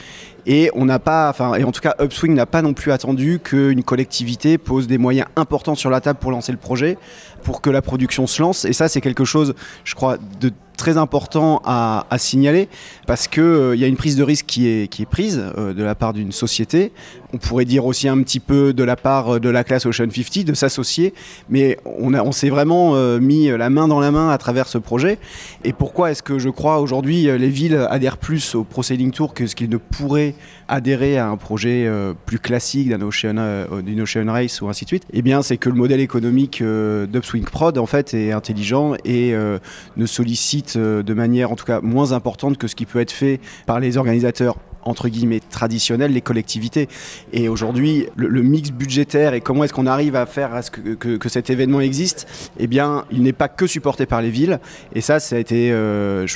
Et 0.47 0.71
on 0.75 0.85
n'a 0.85 0.99
pas, 0.99 1.31
enfin, 1.31 1.55
et 1.55 1.65
en 1.65 1.73
tout 1.73 1.81
cas, 1.81 1.95
Upswing 2.01 2.35
n'a 2.35 2.47
pas 2.47 2.63
non 2.63 2.75
plus 2.75 2.93
attendu 2.93 3.41
qu'une 3.43 3.83
collectivité 3.83 4.59
pose 4.59 4.87
des 4.87 4.99
moyens 4.99 5.29
importants 5.37 5.75
sur 5.75 5.91
la 5.91 6.01
table 6.01 6.19
pour 6.19 6.31
lancer 6.31 6.53
le 6.53 6.59
projet, 6.59 6.99
pour 7.43 7.61
que 7.61 7.71
la 7.71 7.83
production 7.83 8.27
se 8.27 8.43
lance. 8.43 8.65
Et 8.65 8.73
ça, 8.73 8.89
c'est 8.89 9.01
quelque 9.01 9.25
chose, 9.25 9.55
je 9.85 9.95
crois, 9.95 10.19
de 10.41 10.51
très 10.77 10.99
important 10.99 11.63
à, 11.65 12.05
signaler 12.19 12.69
parce 13.07 13.27
qu'il 13.27 13.43
euh, 13.43 13.77
y 13.77 13.85
a 13.85 13.87
une 13.87 13.97
prise 13.97 14.17
de 14.17 14.23
risque 14.23 14.47
qui 14.47 14.69
est, 14.69 15.07
prise 15.07 15.43
euh, 15.59 15.75
de 15.75 15.83
la 15.83 15.95
part 15.95 16.13
d'une 16.13 16.33
société. 16.33 16.93
On 17.33 17.39
pourrait 17.39 17.65
dire 17.65 17.85
aussi 17.87 18.09
un 18.09 18.23
petit 18.23 18.41
peu 18.41 18.73
de 18.73 18.85
la 18.85 18.97
part 18.97 19.41
de 19.41 19.49
la 19.49 19.65
classe 19.65 19.87
Ocean 19.87 20.09
50 20.11 20.45
de 20.45 20.55
s'associer, 20.55 21.13
mais 21.49 21.79
on, 21.85 22.15
on 22.15 22.33
s'est 22.33 22.49
vraiment 22.49 22.95
euh, 22.95 23.19
mis 23.19 23.49
la 23.49 23.69
main 23.71 23.89
dans 23.89 24.01
la 24.01 24.11
main 24.11 24.31
à 24.31 24.39
travers 24.39 24.69
ce 24.69 24.79
projet. 24.79 25.19
Et 25.65 25.73
pourquoi 25.73 26.11
est-ce 26.11 26.23
que 26.23 26.39
je 26.39 26.49
crois 26.49 26.81
aujourd'hui 26.81 27.25
les 27.25 27.49
villes 27.49 27.87
adhèrent 27.91 28.19
plus 28.19 28.55
au 28.55 28.65
Pro 28.65 28.83
Sailing 28.83 29.11
Tour 29.11 29.35
que 29.35 29.47
ce 29.47 29.55
qu'ils 29.55 29.71
ne 29.71 29.77
pourraient 29.77 30.34
adhérer 30.69 31.19
à 31.19 31.29
un 31.29 31.37
projet 31.37 31.89
plus 32.27 32.39
classique 32.39 32.89
d'un 32.89 33.03
Ocean, 33.03 33.67
d'une 33.83 34.01
Ocean 34.01 34.27
Race 34.31 34.61
ou 34.61 34.69
ainsi 34.69 34.85
de 34.85 34.89
suite 34.89 35.05
Eh 35.13 35.23
bien, 35.23 35.43
c'est 35.43 35.57
que 35.57 35.69
le 35.69 35.75
modèle 35.75 36.01
économique 36.01 36.63
d'Upswing 36.63 37.45
Prod 37.45 37.77
en 37.79 37.87
fait 37.87 38.15
est 38.15 38.33
intelligent 38.33 38.95
et 39.05 39.35
ne 39.97 40.07
sollicite 40.07 40.77
euh, 40.77 41.03
de 41.03 41.15
manière 41.15 41.51
en 41.53 41.57
tout 41.57 41.65
cas 41.65 41.81
moins 41.81 42.13
importante 42.13 42.59
que 42.59 42.69
ce 42.69 42.75
qui 42.75 42.87
peut 42.87 43.01
être 43.01 43.13
fait 43.13 43.41
par 43.67 43.81
les 43.81 43.97
organisateurs 43.97 44.57
entre 44.85 45.09
guillemets 45.09 45.41
traditionnels, 45.41 46.13
les 46.13 46.21
collectivités. 46.21 46.89
Et 47.33 47.49
aujourd'hui, 47.49 48.07
le, 48.17 48.43
mix 48.43 48.71
budgétaire 48.71 49.35
et 49.35 49.41
comment 49.41 49.65
est-ce 49.65 49.73
qu'on 49.73 49.87
arrive 49.87 50.17
à 50.17 50.27
faire 50.27 50.55
à 50.55 50.63
ce 50.63 50.71
que, 50.71 51.29
cet 51.29 51.51
événement 51.51 51.81
existe, 51.81 52.51
eh 52.59 52.67
bien, 52.67 53.05
il 53.11 53.23
n'est 53.23 53.33
pas 53.33 53.49
que 53.49 53.67
supporté 53.67 54.07
par 54.07 54.23
les 54.23 54.31
villes. 54.31 54.61
Et 54.95 55.01
ça, 55.01 55.21
ça 55.21 55.37
a 55.37 55.39
été, 55.39 55.71
euh, 55.73 56.27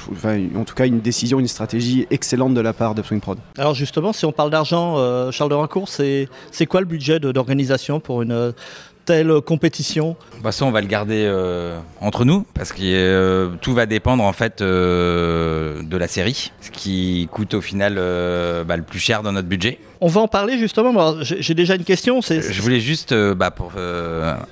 en 0.57 0.64
tout 0.64 0.75
cas, 0.75 0.87
une 0.87 1.00
décision, 1.00 1.38
une 1.38 1.49
stratégie 1.49 2.07
excellente 2.11 2.55
de 2.55 2.61
la 2.61 2.73
part 2.73 2.95
de 2.95 3.02
Swing 3.02 3.21
Prod. 3.21 3.38
Alors 3.59 3.75
justement, 3.75 4.12
si 4.12 4.25
on 4.25 4.33
parle 4.33 4.50
d'argent, 4.50 4.95
euh, 4.97 5.31
Charles 5.31 5.50
de 5.50 5.55
Rancourt, 5.55 5.88
c'est 5.88 6.28
quoi 6.69 6.81
le 6.81 6.87
budget 6.87 7.21
d'organisation 7.21 8.00
pour 8.00 8.23
une 8.23 8.52
telle 9.08 9.40
compétition? 9.40 10.16
Bah 10.42 10.52
Ça, 10.52 10.66
on 10.66 10.70
va 10.70 10.82
le 10.82 10.86
garder 10.86 11.24
euh, 11.26 11.78
entre 12.02 12.26
nous 12.26 12.44
parce 12.52 12.72
que 12.72 12.82
euh, 12.82 13.48
tout 13.62 13.72
va 13.72 13.86
dépendre 13.86 14.22
en 14.22 14.34
fait 14.34 14.60
euh, 14.60 15.82
de 15.82 15.96
la 15.96 16.06
série, 16.06 16.52
ce 16.60 16.70
qui 16.70 17.26
coûte 17.32 17.54
au 17.54 17.62
final 17.62 17.94
bah, 18.66 18.76
le 18.76 18.82
plus 18.82 18.98
cher 18.98 19.22
dans 19.22 19.32
notre 19.32 19.48
budget. 19.48 19.78
On 20.02 20.08
va 20.08 20.20
en 20.20 20.28
parler 20.28 20.58
justement. 20.58 21.14
J'ai 21.22 21.54
déjà 21.54 21.76
une 21.76 21.84
question. 21.84 22.20
Je 22.20 22.60
voulais 22.60 22.80
juste, 22.80 23.14
bah, 23.14 23.50
pour 23.50 23.72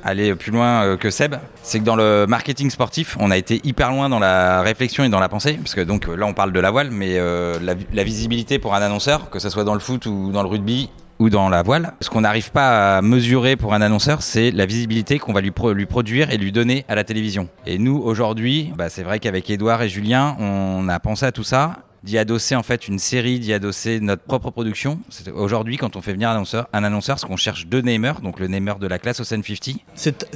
aller 0.02 0.34
plus 0.34 0.52
loin 0.52 0.96
que 0.96 1.10
Seb, 1.10 1.34
c'est 1.62 1.78
que 1.78 1.84
dans 1.84 1.96
le 1.96 2.24
marketing 2.26 2.70
sportif, 2.70 3.18
on 3.20 3.30
a 3.30 3.36
été 3.36 3.60
hyper 3.62 3.90
loin 3.90 4.08
dans 4.08 4.18
la 4.18 4.62
réflexion 4.62 5.04
et 5.04 5.10
dans 5.10 5.20
la 5.20 5.28
pensée, 5.28 5.58
parce 5.62 5.74
que 5.74 5.82
donc 5.82 6.08
là 6.08 6.24
on 6.24 6.32
parle 6.32 6.52
de 6.52 6.60
la 6.60 6.70
voile, 6.70 6.90
mais 6.90 7.18
la, 7.18 7.74
la 7.92 8.04
visibilité 8.04 8.58
pour 8.58 8.74
un 8.74 8.80
annonceur, 8.80 9.28
que 9.28 9.38
ce 9.38 9.50
soit 9.50 9.64
dans 9.64 9.74
le 9.74 9.80
foot 9.80 10.06
ou 10.06 10.32
dans 10.32 10.42
le 10.42 10.48
rugby, 10.48 10.88
ou 11.18 11.30
dans 11.30 11.48
la 11.48 11.62
voile. 11.62 11.92
Ce 12.00 12.10
qu'on 12.10 12.20
n'arrive 12.22 12.50
pas 12.52 12.98
à 12.98 13.02
mesurer 13.02 13.56
pour 13.56 13.74
un 13.74 13.80
annonceur, 13.80 14.22
c'est 14.22 14.50
la 14.50 14.66
visibilité 14.66 15.18
qu'on 15.18 15.32
va 15.32 15.40
lui, 15.40 15.50
pro- 15.50 15.72
lui 15.72 15.86
produire 15.86 16.30
et 16.30 16.36
lui 16.36 16.52
donner 16.52 16.84
à 16.88 16.94
la 16.94 17.04
télévision. 17.04 17.48
Et 17.66 17.78
nous, 17.78 17.96
aujourd'hui, 17.96 18.72
bah, 18.76 18.88
c'est 18.88 19.02
vrai 19.02 19.18
qu'avec 19.18 19.48
Edouard 19.50 19.82
et 19.82 19.88
Julien, 19.88 20.36
on 20.38 20.88
a 20.88 21.00
pensé 21.00 21.24
à 21.26 21.32
tout 21.32 21.44
ça 21.44 21.76
d'y 22.02 22.18
adosser 22.18 22.54
en 22.54 22.62
fait 22.62 22.86
une 22.86 23.00
série, 23.00 23.40
d'y 23.40 23.52
adosser 23.52 23.98
notre 23.98 24.22
propre 24.22 24.50
production. 24.52 25.00
Aujourd'hui, 25.34 25.76
quand 25.76 25.96
on 25.96 26.00
fait 26.02 26.12
venir 26.12 26.28
un 26.30 26.34
annonceur, 26.34 26.68
un 26.72 26.84
annonceur, 26.84 27.18
ce 27.18 27.26
qu'on 27.26 27.36
cherche 27.36 27.66
deux 27.66 27.80
namers, 27.80 28.20
donc 28.22 28.38
le 28.38 28.46
namer 28.46 28.78
de 28.78 28.86
la 28.86 29.00
classe 29.00 29.18
Ocean 29.18 29.42
50. 29.42 29.78
C'est 29.96 30.28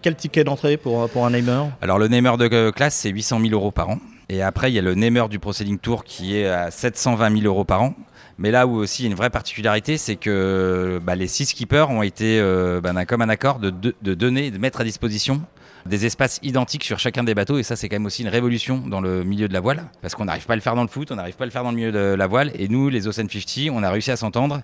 quel, 0.00 0.14
ticket 0.16 0.44
d'entrée 0.44 0.78
pour, 0.78 1.06
pour 1.10 1.26
un 1.26 1.30
namer 1.30 1.66
Alors 1.82 1.98
le 1.98 2.08
namer 2.08 2.38
de 2.38 2.48
euh, 2.50 2.72
classe, 2.72 2.94
c'est 2.94 3.10
800 3.10 3.40
000 3.40 3.52
euros 3.52 3.72
par 3.72 3.90
an. 3.90 3.98
Et 4.30 4.42
après, 4.42 4.70
il 4.70 4.74
y 4.74 4.78
a 4.78 4.82
le 4.82 4.94
namer 4.94 5.28
du 5.28 5.38
Pro 5.38 5.52
Selling 5.52 5.78
Tour 5.78 6.04
qui 6.04 6.36
est 6.36 6.46
à 6.46 6.70
720 6.70 7.30
000 7.40 7.42
euros 7.46 7.64
par 7.64 7.82
an. 7.82 7.94
Mais 8.38 8.52
là 8.52 8.66
où 8.66 8.76
aussi 8.76 9.04
une 9.04 9.14
vraie 9.14 9.30
particularité, 9.30 9.98
c'est 9.98 10.16
que 10.16 11.00
bah, 11.02 11.16
les 11.16 11.26
six 11.26 11.46
skippers 11.46 11.90
ont 11.90 12.02
été 12.02 12.38
euh, 12.38 12.80
bah, 12.80 12.92
d'un 12.92 13.04
commun 13.04 13.28
accord 13.28 13.58
de, 13.58 13.70
de, 13.70 13.94
de 14.00 14.14
donner, 14.14 14.50
de 14.50 14.58
mettre 14.58 14.80
à 14.80 14.84
disposition 14.84 15.42
des 15.88 16.06
espaces 16.06 16.38
identiques 16.42 16.84
sur 16.84 16.98
chacun 16.98 17.24
des 17.24 17.34
bateaux. 17.34 17.58
Et 17.58 17.62
ça, 17.62 17.74
c'est 17.76 17.88
quand 17.88 17.96
même 17.96 18.06
aussi 18.06 18.22
une 18.22 18.28
révolution 18.28 18.78
dans 18.86 19.00
le 19.00 19.24
milieu 19.24 19.48
de 19.48 19.52
la 19.52 19.60
voile. 19.60 19.84
Parce 20.02 20.14
qu'on 20.14 20.26
n'arrive 20.26 20.46
pas 20.46 20.52
à 20.52 20.56
le 20.56 20.62
faire 20.62 20.74
dans 20.76 20.82
le 20.82 20.88
foot, 20.88 21.10
on 21.10 21.16
n'arrive 21.16 21.34
pas 21.36 21.44
à 21.44 21.46
le 21.46 21.50
faire 21.50 21.64
dans 21.64 21.70
le 21.70 21.76
milieu 21.76 21.90
de 21.92 22.14
la 22.14 22.26
voile. 22.26 22.52
Et 22.54 22.68
nous, 22.68 22.88
les 22.88 23.08
Ocean 23.08 23.26
50, 23.28 23.70
on 23.72 23.82
a 23.82 23.90
réussi 23.90 24.10
à 24.10 24.16
s'entendre 24.16 24.60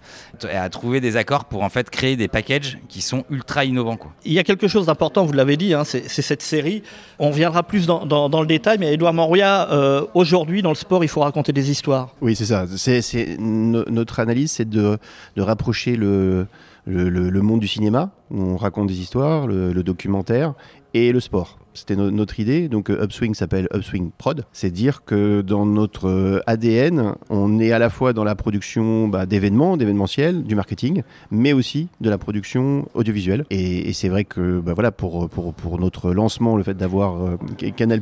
et 0.49 0.57
à 0.57 0.69
trouver 0.69 1.01
des 1.01 1.17
accords 1.17 1.47
pour 1.47 1.63
en 1.63 1.69
fait 1.69 1.91
créer 1.91 2.17
des 2.17 2.29
packages 2.29 2.79
qui 2.89 3.01
sont 3.03 3.25
ultra 3.31 3.65
innovants. 3.65 3.97
Quoi. 3.97 4.13
Il 4.25 4.33
y 4.33 4.39
a 4.39 4.45
quelque 4.45 4.69
chose 4.69 4.87
d'important, 4.87 5.25
vous 5.25 5.33
l'avez 5.33 5.57
dit, 5.57 5.75
hein, 5.75 5.85
c'est 5.85 6.09
cette 6.09 6.43
série. 6.43 6.83
On 7.19 7.31
viendra 7.31 7.63
plus 7.63 7.87
dans, 7.87 8.07
dans- 8.07 8.29
dans 8.29 8.41
le 8.41 8.47
détail, 8.47 8.79
mais 8.79 8.93
Edouard 8.93 9.15
Moria, 9.15 9.71
euh, 9.73 10.05
aujourd'hui, 10.15 10.63
dans 10.63 10.71
le 10.71 10.75
sport, 10.77 11.03
il 11.05 11.09
faut 11.09 11.21
raconter 11.21 11.53
des 11.53 11.71
histoires. 11.71 12.11
Oui, 12.21 12.37
c'est 12.37 12.45
ça. 12.47 12.67
C'est, 12.77 13.37
notre 13.39 14.21
analyse, 14.21 14.53
c'est 14.53 14.69
de, 14.69 14.99
de 15.37 15.43
rapprocher 15.43 15.97
le, 15.97 16.47
le, 16.87 17.09
le- 17.09 17.43
monde 17.43 17.61
du 17.61 17.69
cinéma, 17.69 18.11
où 18.31 18.41
on 18.41 18.57
raconte 18.57 18.89
des 18.89 19.01
histoires, 19.01 19.47
le 19.73 19.83
documentaire, 19.83 20.55
et 20.93 21.13
le 21.13 21.21
sport. 21.21 21.59
C'était 21.75 21.97
no- 21.97 22.11
notre 22.11 22.39
idée. 22.41 22.69
Donc 22.69 22.91
euh, 22.91 23.05
Upswing 23.05 23.35
s'appelle 23.35 23.69
Upswing 23.75 24.11
Prod. 24.17 24.45
C'est 24.53 24.71
dire 24.71 25.05
que 25.05 25.41
dans 25.43 25.67
notre 25.67 26.09
euh, 26.09 26.41
ADN, 26.47 27.15
on 27.31 27.59
est 27.59 27.73
à 27.73 27.79
la 27.79 27.91
fois 27.91 28.13
dans 28.13 28.25
la 28.25 28.35
production 28.35 29.09
bah, 29.09 29.27
d'événements, 29.27 29.77
d'événementiels, 29.77 30.45
du 30.45 30.55
marketing, 30.55 31.03
mais 31.31 31.53
aussi 31.53 31.89
de 32.01 32.09
la 32.11 32.19
production 32.19 32.89
audiovisuelle. 32.95 33.45
Et, 33.51 33.93
c'est 33.93 34.09
vrai 34.09 34.25
que 34.25 34.61
bah, 34.61 34.73
voilà, 34.75 34.91
pour, 34.91 35.29
pour, 35.29 35.55
pour 35.55 35.79
notre 35.79 36.13
lancement, 36.13 36.57
le 36.57 36.63
fait 36.63 36.75
d'avoir 36.75 37.23
euh, 37.25 37.37
Canal 37.77 38.01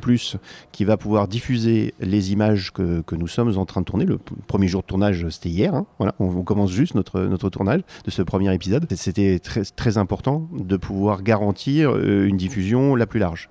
qui 0.72 0.84
va 0.84 0.96
pouvoir 0.96 1.28
diffuser 1.28 1.94
les 2.00 2.32
images 2.32 2.72
que, 2.72 3.00
que 3.02 3.14
nous 3.14 3.28
sommes 3.28 3.56
en 3.56 3.64
train 3.66 3.80
de 3.80 3.86
tourner. 3.86 4.04
Le 4.04 4.18
premier 4.46 4.68
jour 4.68 4.82
de 4.82 4.86
tournage, 4.86 5.26
c'était 5.30 5.48
hier. 5.48 5.74
hein. 5.74 5.86
Voilà, 5.98 6.14
on, 6.18 6.42
commence 6.42 6.72
juste 6.72 6.94
notre, 6.94 7.20
notre 7.20 7.50
tournage 7.50 7.82
de 8.04 8.10
ce 8.10 8.22
premier 8.22 8.52
épisode. 8.52 8.86
C'était 8.94 9.38
très, 9.38 9.62
très 9.64 9.96
important 9.98 10.48
de 10.58 10.76
pouvoir 10.76 11.22
garantir 11.22 11.96
une 11.96 12.36
diffusion 12.36 12.94
la 12.96 13.06
plus 13.06 13.20
large. 13.20 13.48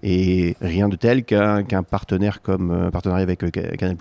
Rien 0.61 0.89
de 0.89 0.95
tel 0.95 1.23
qu'un 1.23 1.83
partenaire 1.83 2.41
comme 2.41 2.71
euh, 2.71 2.87
un 2.87 2.91
partenariat 2.91 3.23
avec 3.23 3.43
euh, 3.43 3.49
Ca- 3.53 3.75
Canal+, 3.77 3.95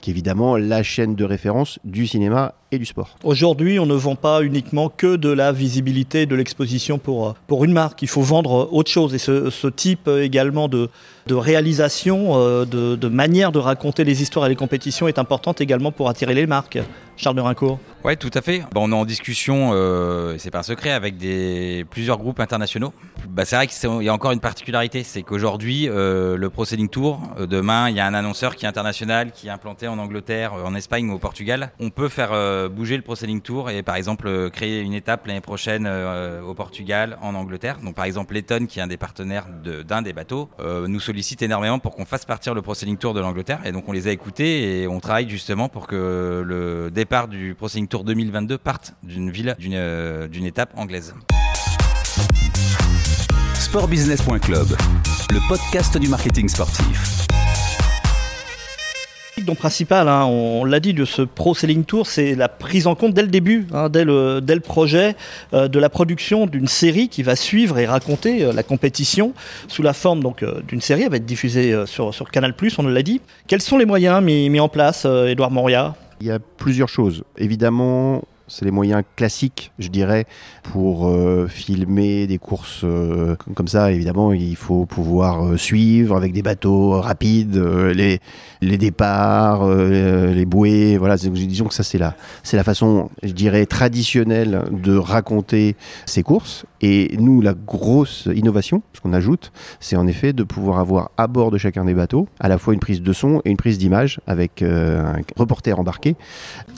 qui 0.00 0.10
est 0.10 0.12
évidemment 0.12 0.56
la 0.56 0.82
chaîne 0.82 1.14
de 1.14 1.24
référence 1.24 1.78
du 1.84 2.06
cinéma 2.06 2.54
et 2.70 2.78
du 2.78 2.86
sport. 2.86 3.16
Aujourd'hui, 3.22 3.78
on 3.78 3.86
ne 3.86 3.94
vend 3.94 4.16
pas 4.16 4.42
uniquement 4.42 4.88
que 4.88 5.16
de 5.16 5.28
la 5.30 5.52
visibilité, 5.52 6.24
de 6.26 6.34
l'exposition 6.34 6.98
pour, 6.98 7.28
euh, 7.28 7.32
pour 7.46 7.64
une 7.64 7.72
marque. 7.72 8.02
Il 8.02 8.08
faut 8.08 8.22
vendre 8.22 8.68
autre 8.72 8.90
chose. 8.90 9.14
Et 9.14 9.18
ce, 9.18 9.50
ce 9.50 9.66
type 9.68 10.08
également 10.08 10.68
de, 10.68 10.88
de 11.26 11.34
réalisation, 11.34 12.64
de, 12.64 12.96
de 12.96 13.08
manière 13.08 13.52
de 13.52 13.58
raconter 13.58 14.04
les 14.04 14.22
histoires 14.22 14.46
et 14.46 14.48
les 14.48 14.56
compétitions 14.56 15.06
est 15.08 15.18
importante 15.18 15.60
également 15.60 15.92
pour 15.92 16.08
attirer 16.08 16.34
les 16.34 16.46
marques. 16.46 16.78
Charles 17.16 17.36
de 17.36 17.42
Rincourt. 17.42 17.78
Ouais, 18.04 18.16
tout 18.16 18.30
à 18.34 18.40
fait. 18.40 18.62
Bon, 18.72 18.88
on 18.88 18.92
est 18.92 18.94
en 18.94 19.04
discussion, 19.04 19.70
euh, 19.74 20.34
et 20.34 20.38
c'est 20.38 20.50
pas 20.50 20.60
un 20.60 20.64
secret, 20.64 20.90
avec 20.90 21.18
des 21.18 21.84
plusieurs 21.90 22.16
groupes 22.16 22.40
internationaux. 22.40 22.92
Bah, 23.28 23.44
c'est 23.44 23.54
vrai 23.54 23.66
qu'il 23.66 24.02
y 24.02 24.08
a 24.08 24.14
encore 24.14 24.32
une 24.32 24.40
particularité, 24.40 25.04
c'est 25.04 25.22
qu'aujourd'hui, 25.22 25.41
euh, 25.44 26.36
le 26.36 26.50
Pro 26.50 26.64
Tour, 26.64 27.20
euh, 27.38 27.46
demain, 27.46 27.90
il 27.90 27.96
y 27.96 28.00
a 28.00 28.06
un 28.06 28.14
annonceur 28.14 28.54
qui 28.54 28.64
est 28.64 28.68
international, 28.68 29.32
qui 29.32 29.48
est 29.48 29.50
implanté 29.50 29.88
en 29.88 29.98
Angleterre, 29.98 30.54
euh, 30.54 30.64
en 30.64 30.74
Espagne 30.74 31.10
ou 31.10 31.14
au 31.14 31.18
Portugal. 31.18 31.72
On 31.80 31.90
peut 31.90 32.08
faire 32.08 32.30
bouger 32.70 32.96
le 32.96 33.02
Pro 33.02 33.14
Tour 33.16 33.70
et 33.70 33.82
par 33.82 33.96
exemple 33.96 34.50
créer 34.50 34.80
une 34.80 34.94
étape 34.94 35.26
l'année 35.26 35.40
prochaine 35.40 35.86
au 35.86 36.54
Portugal, 36.54 37.18
en 37.22 37.34
Angleterre. 37.34 37.78
Donc 37.82 37.94
par 37.94 38.04
exemple, 38.04 38.34
Letton, 38.34 38.66
qui 38.66 38.78
est 38.78 38.82
un 38.82 38.86
des 38.86 38.96
partenaires 38.96 39.46
d'un 39.86 40.02
des 40.02 40.12
bateaux, 40.12 40.48
nous 40.86 41.00
sollicite 41.00 41.42
énormément 41.42 41.78
pour 41.78 41.94
qu'on 41.94 42.04
fasse 42.04 42.24
partir 42.24 42.54
le 42.54 42.62
Pro 42.62 42.74
Tour 42.74 43.14
de 43.14 43.20
l'Angleterre. 43.20 43.60
Et 43.64 43.72
donc 43.72 43.84
on 43.88 43.92
les 43.92 44.08
a 44.08 44.12
écoutés 44.12 44.82
et 44.82 44.88
on 44.88 45.00
travaille 45.00 45.28
justement 45.28 45.68
pour 45.68 45.86
que 45.86 46.42
le 46.44 46.90
départ 46.90 47.28
du 47.28 47.54
Pro 47.54 47.68
Tour 47.68 48.04
2022 48.04 48.58
parte 48.58 48.94
d'une 49.02 49.30
ville, 49.30 49.56
d'une 49.58 50.44
étape 50.44 50.72
anglaise. 50.76 51.14
Sportbusiness.club, 53.72 54.66
le 55.30 55.48
podcast 55.48 55.96
du 55.96 56.06
marketing 56.06 56.46
sportif. 56.46 57.26
Donc 59.46 59.56
principal, 59.56 60.08
hein, 60.08 60.26
on 60.26 60.66
l'a 60.66 60.78
dit, 60.78 60.92
de 60.92 61.06
ce 61.06 61.22
Pro 61.22 61.54
Selling 61.54 61.84
Tour, 61.84 62.06
c'est 62.06 62.34
la 62.34 62.50
prise 62.50 62.86
en 62.86 62.94
compte 62.94 63.14
dès 63.14 63.22
le 63.22 63.28
début, 63.28 63.66
hein, 63.72 63.88
dès, 63.88 64.04
le, 64.04 64.42
dès 64.42 64.56
le 64.56 64.60
projet, 64.60 65.16
euh, 65.54 65.68
de 65.68 65.78
la 65.78 65.88
production 65.88 66.44
d'une 66.46 66.68
série 66.68 67.08
qui 67.08 67.22
va 67.22 67.34
suivre 67.34 67.78
et 67.78 67.86
raconter 67.86 68.44
euh, 68.44 68.52
la 68.52 68.62
compétition 68.62 69.32
sous 69.68 69.82
la 69.82 69.94
forme 69.94 70.22
donc 70.22 70.42
euh, 70.42 70.60
d'une 70.68 70.82
série. 70.82 71.04
Elle 71.04 71.10
va 71.10 71.16
être 71.16 71.24
diffusée 71.24 71.72
euh, 71.72 71.86
sur, 71.86 72.12
sur 72.12 72.30
Canal+, 72.30 72.52
on 72.76 72.82
l'a 72.82 73.02
dit. 73.02 73.22
Quels 73.46 73.62
sont 73.62 73.78
les 73.78 73.86
moyens 73.86 74.22
mis, 74.22 74.50
mis 74.50 74.60
en 74.60 74.68
place, 74.68 75.04
euh, 75.06 75.28
Édouard 75.28 75.50
Moria? 75.50 75.94
Il 76.20 76.26
y 76.26 76.30
a 76.30 76.38
plusieurs 76.38 76.90
choses. 76.90 77.24
Évidemment, 77.38 78.22
c'est 78.48 78.64
les 78.64 78.70
moyens 78.70 79.02
classiques, 79.16 79.72
je 79.78 79.88
dirais, 79.88 80.26
pour 80.62 81.08
euh, 81.08 81.46
filmer 81.48 82.26
des 82.26 82.38
courses 82.38 82.82
euh, 82.84 83.36
comme- 83.54 83.68
ça. 83.68 83.92
Évidemment, 83.92 84.32
il 84.32 84.56
faut 84.56 84.86
pouvoir 84.86 85.44
euh, 85.44 85.56
suivre 85.56 86.16
avec 86.16 86.32
des 86.32 86.42
bateaux 86.42 87.00
rapides 87.00 87.56
les, 87.56 88.20
départs, 88.78 89.68
les 89.68 90.44
bouées. 90.44 90.98
Voilà, 90.98 91.16
disons 91.16 91.66
que 91.66 91.74
ça, 91.74 91.82
c'est 91.82 91.98
la, 91.98 92.14
c'est 92.42 92.56
la 92.56 92.64
façon, 92.64 93.10
je 93.22 93.32
dirais, 93.32 93.66
traditionnelle 93.66 94.64
de 94.70 94.96
raconter 94.96 95.76
ces 96.06 96.22
courses. 96.22 96.66
Et 96.80 97.16
nous, 97.18 97.40
la 97.40 97.54
grosse 97.54 98.28
innovation, 98.34 98.82
ce 98.92 99.00
qu'on 99.00 99.12
ajoute, 99.12 99.52
c'est 99.78 99.96
en 99.96 100.06
effet 100.06 100.32
de 100.32 100.42
pouvoir 100.42 100.80
avoir 100.80 101.10
à 101.16 101.28
bord 101.28 101.50
de 101.50 101.58
chacun 101.58 101.84
des 101.84 101.94
bateaux 101.94 102.28
à 102.40 102.48
la 102.48 102.58
fois 102.58 102.74
une 102.74 102.80
prise 102.80 103.02
de 103.02 103.12
son 103.12 103.40
et 103.44 103.50
une 103.50 103.56
prise 103.56 103.78
d'image 103.78 104.20
avec 104.26 104.62
un 104.62 105.16
reporter 105.36 105.78
embarqué 105.78 106.16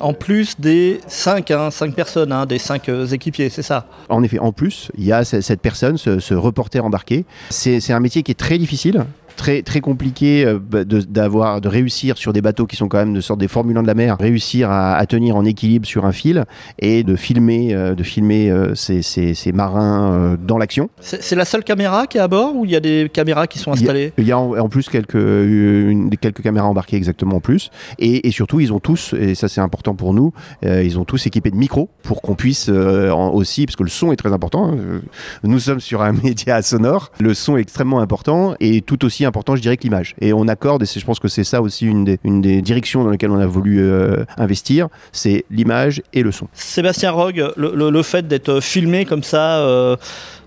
En 0.00 0.12
plus 0.12 0.61
des 0.61 1.00
5 1.06 1.50
hein, 1.54 1.70
cinq 1.70 1.94
personnes, 1.94 2.32
hein, 2.32 2.46
des 2.46 2.58
5 2.58 2.88
équipiers, 3.12 3.49
c'est 3.49 3.62
ça? 3.62 3.87
En 4.08 4.23
effet, 4.23 4.38
en 4.38 4.52
plus, 4.52 4.90
il 4.99 5.04
y 5.04 5.12
a 5.12 5.25
ce- 5.25 5.40
cette 5.40 5.61
personne, 5.61 5.96
ce, 5.96 6.18
ce 6.20 6.34
reporter 6.34 6.84
embarqué. 6.84 7.25
C'est 7.50 7.92
un 7.92 8.00
métier 8.00 8.23
qui 8.23 8.32
est 8.32 8.38
très 8.38 8.58
difficile. 8.58 9.04
Très, 9.36 9.62
très 9.62 9.80
compliqué 9.80 10.44
euh, 10.46 10.58
bah, 10.60 10.84
de, 10.84 11.00
d'avoir, 11.00 11.60
de 11.60 11.68
réussir 11.68 12.16
sur 12.16 12.32
des 12.32 12.40
bateaux 12.40 12.66
qui 12.66 12.76
sont 12.76 12.88
quand 12.88 12.98
même 12.98 13.12
de 13.14 13.20
sorte 13.20 13.40
des 13.40 13.48
Formule 13.48 13.76
1 13.76 13.82
de 13.82 13.86
la 13.88 13.94
mer, 13.94 14.16
réussir 14.18 14.70
à, 14.70 14.94
à 14.96 15.06
tenir 15.06 15.36
en 15.36 15.44
équilibre 15.44 15.86
sur 15.86 16.04
un 16.06 16.12
fil 16.12 16.44
et 16.78 17.02
de 17.02 17.16
filmer, 17.16 17.74
euh, 17.74 17.94
de 17.94 18.02
filmer 18.04 18.50
euh, 18.50 18.74
ces, 18.74 19.02
ces- 19.02 19.34
ces 19.34 19.52
marins 19.52 20.36
dans 20.40 20.56
l'action. 20.56 20.88
C'est 21.00 21.34
la 21.34 21.44
seule 21.44 21.64
caméra 21.64 22.06
qui 22.06 22.18
est 22.18 22.20
à 22.20 22.28
bord 22.28 22.54
ou 22.56 22.64
il 22.64 22.70
y 22.70 22.76
a 22.76 22.80
des 22.80 23.10
caméras 23.12 23.46
qui 23.46 23.58
sont 23.58 23.72
Il 23.74 23.76
y 23.76 23.78
a- 23.80 23.82
installées? 23.82 24.12
Il 24.18 24.24
y 24.26 24.32
a 24.32 24.38
en, 24.38 24.56
en 24.56 24.68
plus 24.68 24.88
quelques, 24.88 25.14
une- 25.14 26.10
quelques 26.20 26.42
caméras 26.42 26.68
embarquées 26.68 26.96
exactement 26.96 27.36
en 27.36 27.40
plus. 27.40 27.70
Et, 27.98 28.26
et 28.28 28.30
surtout, 28.30 28.60
ils 28.60 28.72
ont 28.72 28.80
tous, 28.80 29.14
et 29.18 29.34
ça 29.34 29.48
c'est 29.48 29.60
important 29.60 29.94
pour 29.94 30.14
nous, 30.14 30.32
ils 30.62 30.98
ont 30.98 31.04
tous 31.04 31.26
équipé 31.26 31.50
de 31.50 31.56
micros 31.56 31.90
pour 32.02 32.22
qu'on 32.22 32.34
puisse 32.36 32.68
en- 32.68 33.30
aussi, 33.32 33.66
parce 33.66 33.76
que 33.76 33.82
le 33.82 33.90
son 33.90 34.12
est 34.12 34.16
très 34.16 34.32
important. 34.32 34.70
hein, 34.72 35.00
nous 35.42 35.58
sommes 35.58 35.80
sur 35.80 36.02
un 36.02 36.12
média 36.24 36.62
sonore, 36.62 37.10
le 37.20 37.34
son 37.34 37.56
est 37.56 37.60
extrêmement 37.62 38.00
important 38.00 38.54
et 38.60 38.80
tout 38.80 39.04
aussi 39.04 39.23
important, 39.24 39.56
je 39.56 39.62
dirais, 39.62 39.76
que 39.76 39.82
l'image. 39.82 40.14
Et 40.20 40.32
on 40.32 40.48
accorde, 40.48 40.82
et 40.82 40.86
je 40.86 41.04
pense 41.04 41.18
que 41.18 41.28
c'est 41.28 41.44
ça 41.44 41.60
aussi 41.62 41.86
une 41.86 42.04
des, 42.04 42.18
une 42.24 42.40
des 42.40 42.62
directions 42.62 43.04
dans 43.04 43.10
lesquelles 43.10 43.30
on 43.30 43.38
a 43.40 43.46
voulu 43.46 43.80
euh, 43.80 44.24
investir, 44.36 44.88
c'est 45.12 45.44
l'image 45.50 46.02
et 46.12 46.22
le 46.22 46.32
son. 46.32 46.48
Sébastien 46.52 47.10
Rogue, 47.10 47.52
le, 47.56 47.72
le- 47.74 47.90
le 47.90 48.02
fait 48.02 48.26
d'être 48.26 48.60
filmé 48.60 49.04
comme 49.04 49.22
ça, 49.22 49.58
euh, 49.60 49.96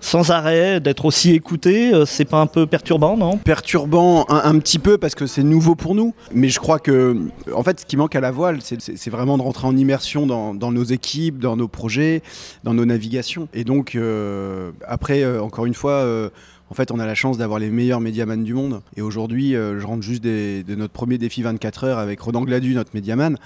sans 0.00 0.30
arrêt, 0.30 0.80
d'être 0.80 1.04
aussi 1.04 1.32
écouté, 1.32 1.92
euh, 1.92 2.04
c'est 2.04 2.24
pas 2.24 2.40
un 2.40 2.46
peu 2.46 2.66
perturbant, 2.66 3.16
non? 3.16 3.36
Perturbant 3.38 4.26
un, 4.28 4.42
un 4.44 4.58
petit 4.58 4.78
peu 4.78 4.98
parce 4.98 5.14
que 5.14 5.26
c'est 5.26 5.42
nouveau 5.42 5.74
pour 5.74 5.94
nous. 5.94 6.14
Mais 6.32 6.48
je 6.48 6.58
crois 6.60 6.78
que, 6.78 7.16
en 7.54 7.62
fait, 7.62 7.80
ce 7.80 7.86
qui 7.86 7.96
manque 7.96 8.14
à 8.14 8.20
la 8.20 8.30
voile, 8.30 8.58
c'est- 8.62 9.08
vraiment 9.10 9.38
de 9.38 9.42
rentrer 9.42 9.66
en 9.66 9.76
immersion 9.76 10.26
dans, 10.26 10.54
dans 10.54 10.70
nos 10.70 10.84
équipes, 10.84 11.38
dans 11.38 11.56
nos 11.56 11.66
projets, 11.68 12.22
dans 12.62 12.74
nos 12.74 12.84
navigations. 12.84 13.48
Et 13.54 13.64
donc, 13.64 13.94
euh, 13.94 14.70
après, 14.86 15.22
euh, 15.22 15.40
encore 15.42 15.64
une 15.66 15.74
fois, 15.74 15.92
euh, 15.92 16.28
en 16.70 16.74
fait, 16.74 16.90
on 16.90 16.98
a 16.98 17.06
la 17.06 17.14
chance 17.14 17.38
d'avoir 17.38 17.58
les 17.58 17.70
meilleurs 17.70 18.00
médiamans 18.00 18.36
du 18.36 18.54
monde. 18.54 18.80
Et 18.96 19.02
aujourd'hui, 19.02 19.54
euh, 19.56 19.80
je 19.80 19.86
rentre 19.86 20.02
juste 20.02 20.22
des- 20.22 20.62
de 20.62 20.74
notre 20.74 20.92
premier 20.92 21.16
défi 21.18 21.42
24 21.42 21.84
heures 21.84 21.98
avec 21.98 22.20
Rodan 22.20 22.42
Gladu, 22.42 22.74
notre 22.74 22.90
médiaman. 22.94 23.36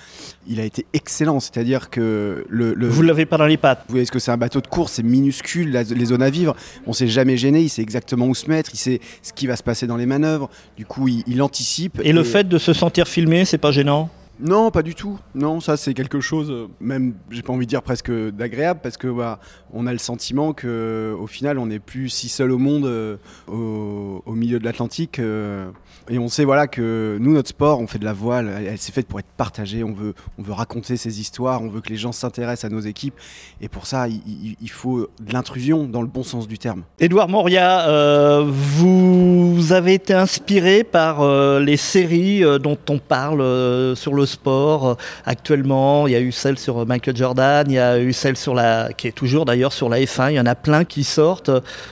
Il 0.48 0.58
a 0.60 0.64
été 0.64 0.86
excellent. 0.92 1.38
C'est-à-dire 1.40 1.88
que 1.90 2.44
le, 2.48 2.74
le- 2.74 2.88
Vous 2.88 3.02
l'avez 3.02 3.26
pas 3.26 3.36
dans 3.38 3.46
les 3.46 3.56
pattes. 3.56 3.84
vous 3.88 3.92
voyez 3.92 4.06
ce 4.06 4.12
que 4.12 4.18
c'est 4.18 4.30
un 4.32 4.36
bateau 4.36 4.60
de 4.60 4.66
course, 4.66 4.92
c'est 4.94 5.02
minuscule, 5.02 5.70
la- 5.70 5.82
les 5.84 6.04
zones 6.06 6.22
à 6.22 6.30
vivre. 6.30 6.56
On 6.86 6.92
s'est 6.92 7.08
jamais 7.08 7.36
gêné, 7.36 7.60
il 7.62 7.68
sait 7.68 7.82
exactement 7.82 8.26
où 8.26 8.34
se 8.34 8.48
mettre, 8.48 8.70
il 8.74 8.78
sait 8.78 9.00
ce 9.22 9.32
qui 9.32 9.46
va 9.46 9.56
se 9.56 9.62
passer 9.62 9.86
dans 9.86 9.96
les 9.96 10.06
manœuvres. 10.06 10.50
Du 10.76 10.84
coup, 10.86 11.08
il, 11.08 11.22
il 11.26 11.42
anticipe. 11.42 12.00
Et 12.04 12.12
le 12.12 12.24
fait 12.24 12.48
de 12.48 12.58
se 12.58 12.72
sentir 12.72 13.06
filmé, 13.08 13.44
c'est 13.44 13.58
pas 13.58 13.70
gênant? 13.70 14.10
Non, 14.42 14.72
pas 14.72 14.82
du 14.82 14.96
tout. 14.96 15.20
Non, 15.36 15.60
ça 15.60 15.76
c'est 15.76 15.94
quelque 15.94 16.20
chose, 16.20 16.50
euh, 16.50 16.66
même 16.80 17.14
j'ai 17.30 17.42
pas 17.42 17.52
envie 17.52 17.64
de 17.64 17.70
dire 17.70 17.82
presque 17.82 18.10
d'agréable, 18.10 18.80
parce 18.82 18.96
que 18.96 19.06
bah, 19.06 19.38
on 19.72 19.86
a 19.86 19.92
le 19.92 19.98
sentiment 19.98 20.52
que 20.52 21.14
au 21.18 21.28
final 21.28 21.60
on 21.60 21.66
n'est 21.66 21.78
plus 21.78 22.08
si 22.08 22.28
seul 22.28 22.50
au 22.50 22.58
monde 22.58 22.84
euh, 22.86 23.16
au, 23.46 24.32
milieu 24.32 24.58
de 24.58 24.64
l'Atlantique. 24.64 25.20
euh, 25.20 25.70
et 26.08 26.18
on 26.18 26.26
sait 26.26 26.44
voilà 26.44 26.66
que 26.66 27.18
nous 27.20 27.32
notre 27.32 27.50
sport, 27.50 27.78
on 27.78 27.86
fait 27.86 28.00
de 28.00 28.04
la 28.04 28.12
voile, 28.12 28.50
elle, 28.66 28.78
s'est 28.78 28.90
faite 28.90 29.06
pour 29.06 29.20
être 29.20 29.30
partagée. 29.36 29.84
On 29.84 29.92
veut, 29.92 30.14
on 30.38 30.42
veut 30.42 30.52
raconter 30.52 30.96
ces 30.96 31.20
histoires, 31.20 31.62
on 31.62 31.68
veut 31.68 31.80
que 31.80 31.90
les 31.90 31.96
gens 31.96 32.10
s'intéressent 32.10 32.64
à 32.64 32.74
nos 32.74 32.80
équipes. 32.80 33.14
Et 33.60 33.68
pour 33.68 33.86
ça, 33.86 34.08
il, 34.08 34.70
faut 34.70 35.08
de 35.20 35.32
l'intrusion 35.32 35.84
dans 35.84 36.02
le 36.02 36.08
bon 36.08 36.24
sens 36.24 36.48
du 36.48 36.58
terme. 36.58 36.82
Édouard 36.98 37.28
Moria, 37.28 38.40
vous 38.42 39.72
avez 39.72 39.94
été 39.94 40.12
inspiré 40.12 40.82
par 40.82 41.24
les 41.60 41.76
séries 41.76 42.42
dont 42.60 42.78
on 42.90 42.98
parle 42.98 43.94
sur 43.94 44.14
le 44.14 44.26
sport 44.32 44.88
euh, 44.88 44.94
actuellement. 45.26 46.06
Il 46.06 46.12
y 46.12 46.16
a 46.16 46.20
eu 46.20 46.32
celle 46.32 46.58
sur 46.58 46.86
Michael 46.86 47.16
Jordan, 47.16 47.66
il 47.68 47.74
y 47.74 47.78
a 47.78 47.98
eu 47.98 48.12
celle 48.12 48.36
sur 48.36 48.54
la, 48.54 48.90
qui 48.96 49.08
est 49.08 49.12
toujours 49.12 49.44
d'ailleurs 49.44 49.72
sur 49.72 49.88
la 49.88 49.98
F1. 49.98 50.30
Il 50.32 50.34
y 50.34 50.40
en 50.40 50.46
a 50.46 50.54
plein 50.54 50.84
qui 50.84 51.04
sortent. 51.04 51.50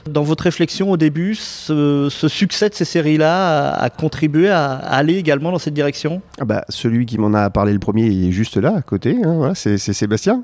Dans 0.09 0.23
votre 0.23 0.44
réflexion 0.44 0.90
au 0.90 0.97
début, 0.97 1.35
ce, 1.35 2.09
succès 2.28 2.68
de 2.68 2.75
ces 2.75 2.85
séries-là 2.85 3.73
a, 3.73 3.90
contribué 3.90 4.49
à, 4.49 4.73
aller 4.73 5.16
également 5.16 5.52
dans 5.52 5.59
cette 5.59 5.75
direction? 5.75 6.23
Ah 6.40 6.44
bah, 6.44 6.64
celui 6.68 7.06
qui 7.06 7.18
m'en 7.18 7.35
a 7.35 7.50
parlé 7.50 7.73
le 7.73 7.78
premier, 7.78 8.06
il 8.06 8.28
est 8.28 8.32
juste 8.32 8.56
là, 8.56 8.75
à 8.76 8.82
côté. 8.82 9.16
hein, 9.25 9.52
c'est 9.54 9.78
Sébastien 9.78 10.42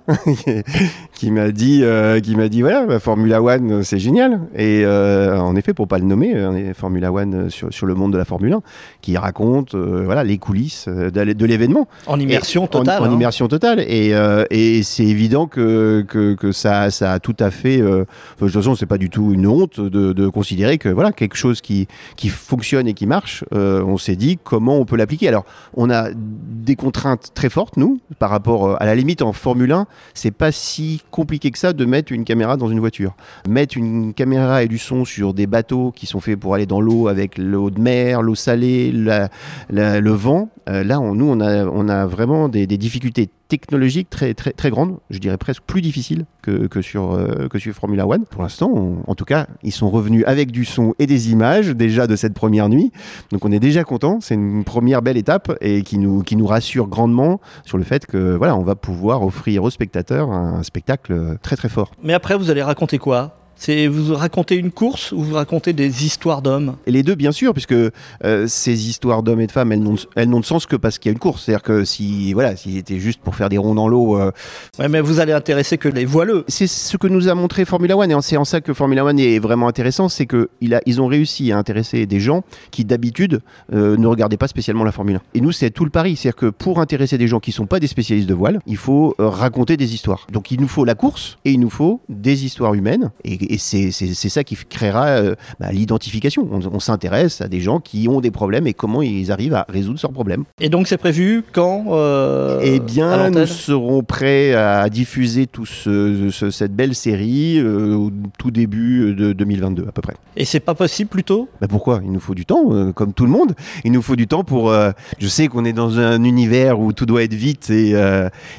qui 1.14 1.30
m'a 1.30 1.50
dit, 1.50 1.80
euh, 1.82 2.20
dit 2.20 2.62
voilà, 2.62 2.86
bah, 2.86 2.98
Formula 2.98 3.42
One, 3.42 3.70
euh, 3.72 3.82
c'est 3.82 3.98
génial. 3.98 4.40
Et 4.54 4.84
euh, 4.84 5.38
en 5.38 5.56
effet, 5.56 5.74
pour 5.74 5.88
pas 5.88 5.98
le 5.98 6.04
nommer, 6.04 6.34
euh, 6.34 6.52
est 6.56 6.74
Formula 6.74 7.12
One 7.12 7.34
euh, 7.34 7.50
sur, 7.50 7.86
le 7.86 7.94
monde 7.94 8.12
de 8.12 8.18
la 8.18 8.24
Formule 8.24 8.52
1, 8.52 8.62
qui 9.00 9.16
raconte 9.16 9.74
euh, 9.74 10.02
voilà 10.04 10.24
les 10.24 10.38
coulisses 10.38 10.86
euh, 10.88 11.10
de 11.10 11.46
l'événement. 11.46 11.75
En 12.06 12.18
immersion 12.20 12.64
Et- 12.64 12.68
totale. 12.68 13.02
En, 13.02 13.06
en 13.06 13.10
hein. 13.10 13.14
immersion 13.14 13.48
totale. 13.48 13.80
Et, 13.80 14.14
euh, 14.14 14.44
et 14.50 14.82
c'est 14.82 15.04
évident 15.04 15.46
que, 15.46 16.04
que, 16.08 16.34
que 16.34 16.52
ça, 16.52 16.90
ça 16.90 17.12
a 17.12 17.18
tout 17.18 17.36
à 17.38 17.50
fait. 17.50 17.80
euh, 17.80 18.00
de 18.00 18.06
toute 18.46 18.52
façon, 18.52 18.74
c'est 18.74 18.86
pas 18.86 18.98
du 18.98 19.10
tout 19.10 19.32
une 19.32 19.46
honte 19.46 19.80
de, 19.80 20.12
de 20.12 20.28
considérer 20.28 20.78
que 20.78 20.88
voilà 20.88 21.12
quelque 21.12 21.36
chose 21.36 21.60
qui, 21.60 21.88
qui 22.16 22.28
fonctionne 22.28 22.86
et 22.88 22.94
qui 22.94 23.06
marche. 23.06 23.44
euh, 23.54 23.82
on 23.84 23.98
s'est 23.98 24.16
dit 24.16 24.38
comment 24.42 24.76
on 24.78 24.84
peut 24.84 24.96
l'appliquer. 24.96 25.28
Alors, 25.28 25.44
on 25.74 25.90
a 25.90 26.08
des 26.14 26.76
contraintes 26.76 27.32
très 27.34 27.48
fortes 27.50 27.76
nous 27.76 28.00
par 28.18 28.30
rapport 28.30 28.66
euh, 28.68 28.76
à 28.80 28.86
la 28.86 28.94
limite 28.94 29.22
en 29.22 29.32
Formule 29.32 29.72
1. 29.72 29.86
C'est 30.14 30.30
pas 30.30 30.52
si 30.52 31.02
compliqué 31.10 31.50
que 31.50 31.58
ça 31.58 31.72
de 31.72 31.84
mettre 31.84 32.12
une 32.12 32.24
caméra 32.24 32.56
dans 32.56 32.68
une 32.68 32.80
voiture. 32.80 33.14
Mettre 33.48 33.76
une 33.76 34.14
caméra 34.14 34.62
et 34.62 34.68
du 34.68 34.78
son 34.78 35.04
sur 35.04 35.34
des 35.34 35.46
bateaux 35.46 35.92
qui 35.94 36.06
sont 36.06 36.20
faits 36.20 36.38
pour 36.38 36.54
aller 36.54 36.66
dans 36.66 36.80
l'eau 36.80 37.08
avec 37.08 37.38
l'eau 37.38 37.70
de 37.70 37.80
mer, 37.80 38.22
l'eau 38.22 38.34
salée, 38.34 38.92
la- 38.92 39.28
la- 39.70 40.00
le 40.00 40.10
vent. 40.10 40.48
euh, 40.68 40.82
là, 40.84 41.00
on, 41.00 41.14
nous, 41.14 41.26
on 41.28 41.40
a, 41.40 41.64
on 41.72 41.88
a 41.88 42.06
vraiment 42.06 42.48
des, 42.48 42.66
difficultés 42.66 43.28
technologiques 43.48 44.10
très, 44.10 44.34
très, 44.34 44.52
très 44.52 44.70
grandes, 44.70 44.98
je 45.10 45.18
dirais 45.18 45.36
presque 45.38 45.62
plus 45.62 45.80
difficiles 45.80 46.26
que, 46.42 46.68
sur, 46.80 47.12
euh, 47.12 47.48
que 47.48 47.58
sur 47.58 47.72
Formula 47.74 48.06
One. 48.06 48.24
Pour 48.24 48.42
l'instant, 48.42 49.02
en 49.06 49.14
tout 49.14 49.24
cas, 49.24 49.46
ils 49.62 49.72
sont 49.72 49.90
revenus 49.90 50.24
avec 50.26 50.50
du 50.50 50.64
son 50.64 50.94
et 50.98 51.06
des 51.06 51.30
images 51.30 51.68
déjà 51.70 52.06
de 52.06 52.16
cette 52.16 52.34
première 52.34 52.68
nuit. 52.68 52.92
Donc 53.32 53.44
on 53.44 53.52
est 53.52 53.60
déjà 53.60 53.84
content, 53.84 54.18
c'est 54.20 54.34
une 54.34 54.64
première 54.64 55.02
belle 55.02 55.16
étape 55.16 55.56
et 55.60 55.82
qui 55.82 55.98
nous, 55.98 56.22
qui 56.22 56.36
nous 56.36 56.46
rassure 56.46 56.88
grandement 56.88 57.40
sur 57.64 57.78
le 57.78 57.84
fait 57.84 58.06
que 58.06 58.36
voilà, 58.36 58.56
on 58.56 58.62
va 58.62 58.74
pouvoir 58.74 59.22
offrir 59.24 59.64
aux 59.64 59.70
spectateurs 59.70 60.30
un 60.30 60.62
spectacle 60.62 61.36
très 61.42 61.56
très 61.56 61.68
fort. 61.68 61.92
Mais 62.02 62.14
après, 62.14 62.36
vous 62.36 62.50
allez 62.50 62.62
raconter 62.62 62.98
quoi? 62.98 63.36
C'est 63.56 63.86
vous 63.86 64.14
racontez 64.14 64.56
une 64.56 64.70
course 64.70 65.12
ou 65.12 65.22
vous 65.22 65.34
racontez 65.34 65.72
des 65.72 66.04
histoires 66.04 66.42
d'hommes? 66.42 66.76
Et 66.86 66.90
les 66.90 67.02
deux, 67.02 67.14
bien 67.14 67.32
sûr, 67.32 67.52
puisque 67.52 67.72
euh, 67.72 68.46
ces 68.46 68.88
histoires 68.88 69.22
d'hommes 69.22 69.40
et 69.40 69.46
de 69.46 69.52
femmes, 69.52 69.72
elles 69.72 69.82
n'ont, 69.82 69.96
elles 70.14 70.28
n'ont 70.28 70.40
de 70.40 70.44
sens 70.44 70.66
que 70.66 70.76
parce 70.76 70.98
qu'il 70.98 71.10
y 71.10 71.12
a 71.12 71.14
une 71.14 71.18
course. 71.18 71.44
C'est-à-dire 71.44 71.62
que 71.62 71.84
si, 71.84 72.32
voilà, 72.32 72.54
s'ils 72.56 72.76
étaient 72.76 72.98
juste 72.98 73.20
pour 73.20 73.34
faire 73.34 73.48
des 73.48 73.58
ronds 73.58 73.74
dans 73.74 73.88
l'eau, 73.88 74.18
euh, 74.18 74.30
Ouais, 74.78 74.88
mais 74.88 75.00
vous 75.00 75.20
allez 75.20 75.32
intéresser 75.32 75.78
que 75.78 75.88
les 75.88 76.04
voileux. 76.04 76.44
c'est 76.48 76.66
ce 76.66 76.96
que 76.96 77.06
nous 77.06 77.28
a 77.28 77.34
montré 77.34 77.64
Formula 77.64 77.96
One, 77.96 78.10
et 78.10 78.16
c'est 78.20 78.36
en 78.36 78.44
ça 78.44 78.60
que 78.60 78.74
Formula 78.74 79.04
One 79.04 79.18
est 79.18 79.38
vraiment 79.38 79.68
intéressant, 79.68 80.08
c'est 80.08 80.26
que 80.26 80.50
il 80.60 80.74
a, 80.74 80.80
ils 80.86 81.00
ont 81.00 81.06
réussi 81.06 81.52
à 81.52 81.58
intéresser 81.58 82.06
des 82.06 82.20
gens 82.20 82.44
qui 82.70 82.84
d'habitude 82.84 83.40
euh, 83.72 83.96
ne 83.96 84.06
regardaient 84.06 84.36
pas 84.36 84.48
spécialement 84.48 84.84
la 84.84 84.92
Formule 84.92 85.16
1. 85.16 85.20
Et 85.34 85.40
nous, 85.40 85.52
c'est 85.52 85.70
tout 85.70 85.84
le 85.84 85.90
pari, 85.90 86.16
c'est-à-dire 86.16 86.36
que 86.36 86.46
pour 86.46 86.80
intéresser 86.80 87.18
des 87.18 87.28
gens 87.28 87.40
qui 87.40 87.52
sont 87.52 87.66
pas 87.66 87.80
des 87.80 87.86
spécialistes 87.86 88.28
de 88.28 88.34
voile, 88.34 88.60
il 88.66 88.76
faut 88.76 89.14
euh, 89.18 89.28
raconter 89.28 89.76
des 89.76 89.94
histoires. 89.94 90.26
Donc 90.30 90.50
il 90.50 90.60
nous 90.60 90.68
faut 90.68 90.84
la 90.84 90.94
course 90.94 91.38
et 91.44 91.52
il 91.52 91.60
nous 91.60 91.70
faut 91.70 92.00
des 92.08 92.44
histoires 92.44 92.74
humaines, 92.74 93.10
et, 93.24 93.45
et 93.50 93.58
c'est, 93.58 93.90
ça 93.90 94.44
qui 94.44 94.56
créera 94.68 95.06
euh, 95.06 95.34
bah, 95.60 95.70
l'identification. 95.72 96.48
On, 96.50 96.60
on 96.74 96.80
s'intéresse 96.80 97.40
à 97.40 97.48
des 97.48 97.60
gens 97.60 97.80
qui 97.80 98.08
ont 98.08 98.20
des 98.20 98.30
problèmes 98.30 98.66
et 98.66 98.74
comment 98.74 99.02
ils 99.02 99.30
arrivent 99.32 99.54
à 99.54 99.66
résoudre 99.68 99.98
leurs 100.02 100.12
problèmes. 100.12 100.44
Et 100.60 100.68
donc 100.68 100.86
c'est 100.88 100.96
prévu 100.96 101.42
quand 101.52 101.86
euh, 101.90 102.60
Eh 102.62 102.80
bien, 102.80 103.30
nous 103.30 103.46
serons 103.46 104.02
prêts 104.02 104.54
à 104.54 104.88
diffuser 104.88 105.46
tout 105.46 105.66
ce- 105.66 106.30
ce- 106.30 106.50
cette 106.50 106.74
belle 106.74 106.94
série 106.94 107.58
euh, 107.58 107.94
au 107.94 108.10
tout 108.38 108.50
début 108.50 109.14
de 109.14 109.32
2022 109.32 109.84
à 109.88 109.92
peu 109.92 110.02
près. 110.02 110.14
Et 110.36 110.44
c'est 110.44 110.60
pas 110.60 110.74
possible 110.74 111.08
plutôt 111.10 111.48
Bah 111.60 111.66
pourquoi? 111.68 112.00
Il 112.04 112.12
nous 112.12 112.20
faut 112.20 112.34
du 112.34 112.44
temps, 112.46 112.92
comme 112.92 113.12
tout 113.12 113.24
le 113.24 113.30
monde. 113.32 113.54
Il 113.84 113.92
nous 113.92 114.02
faut 114.02 114.16
du 114.16 114.26
temps 114.26 114.44
pour. 114.44 114.72
je 115.18 115.28
sais 115.28 115.48
qu'on 115.48 115.64
est 115.64 115.72
dans 115.72 115.98
un 115.98 116.22
univers 116.24 116.78
où 116.80 116.92
tout 116.92 117.06
doit 117.06 117.22
être 117.22 117.34
vite 117.34 117.70
et. 117.70 117.90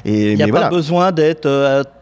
Il 0.04 0.34
n'y 0.36 0.42
a 0.42 0.46
mais 0.46 0.52
pas 0.52 0.58
voilà. 0.60 0.68
besoin 0.70 1.12
d'être 1.12 1.46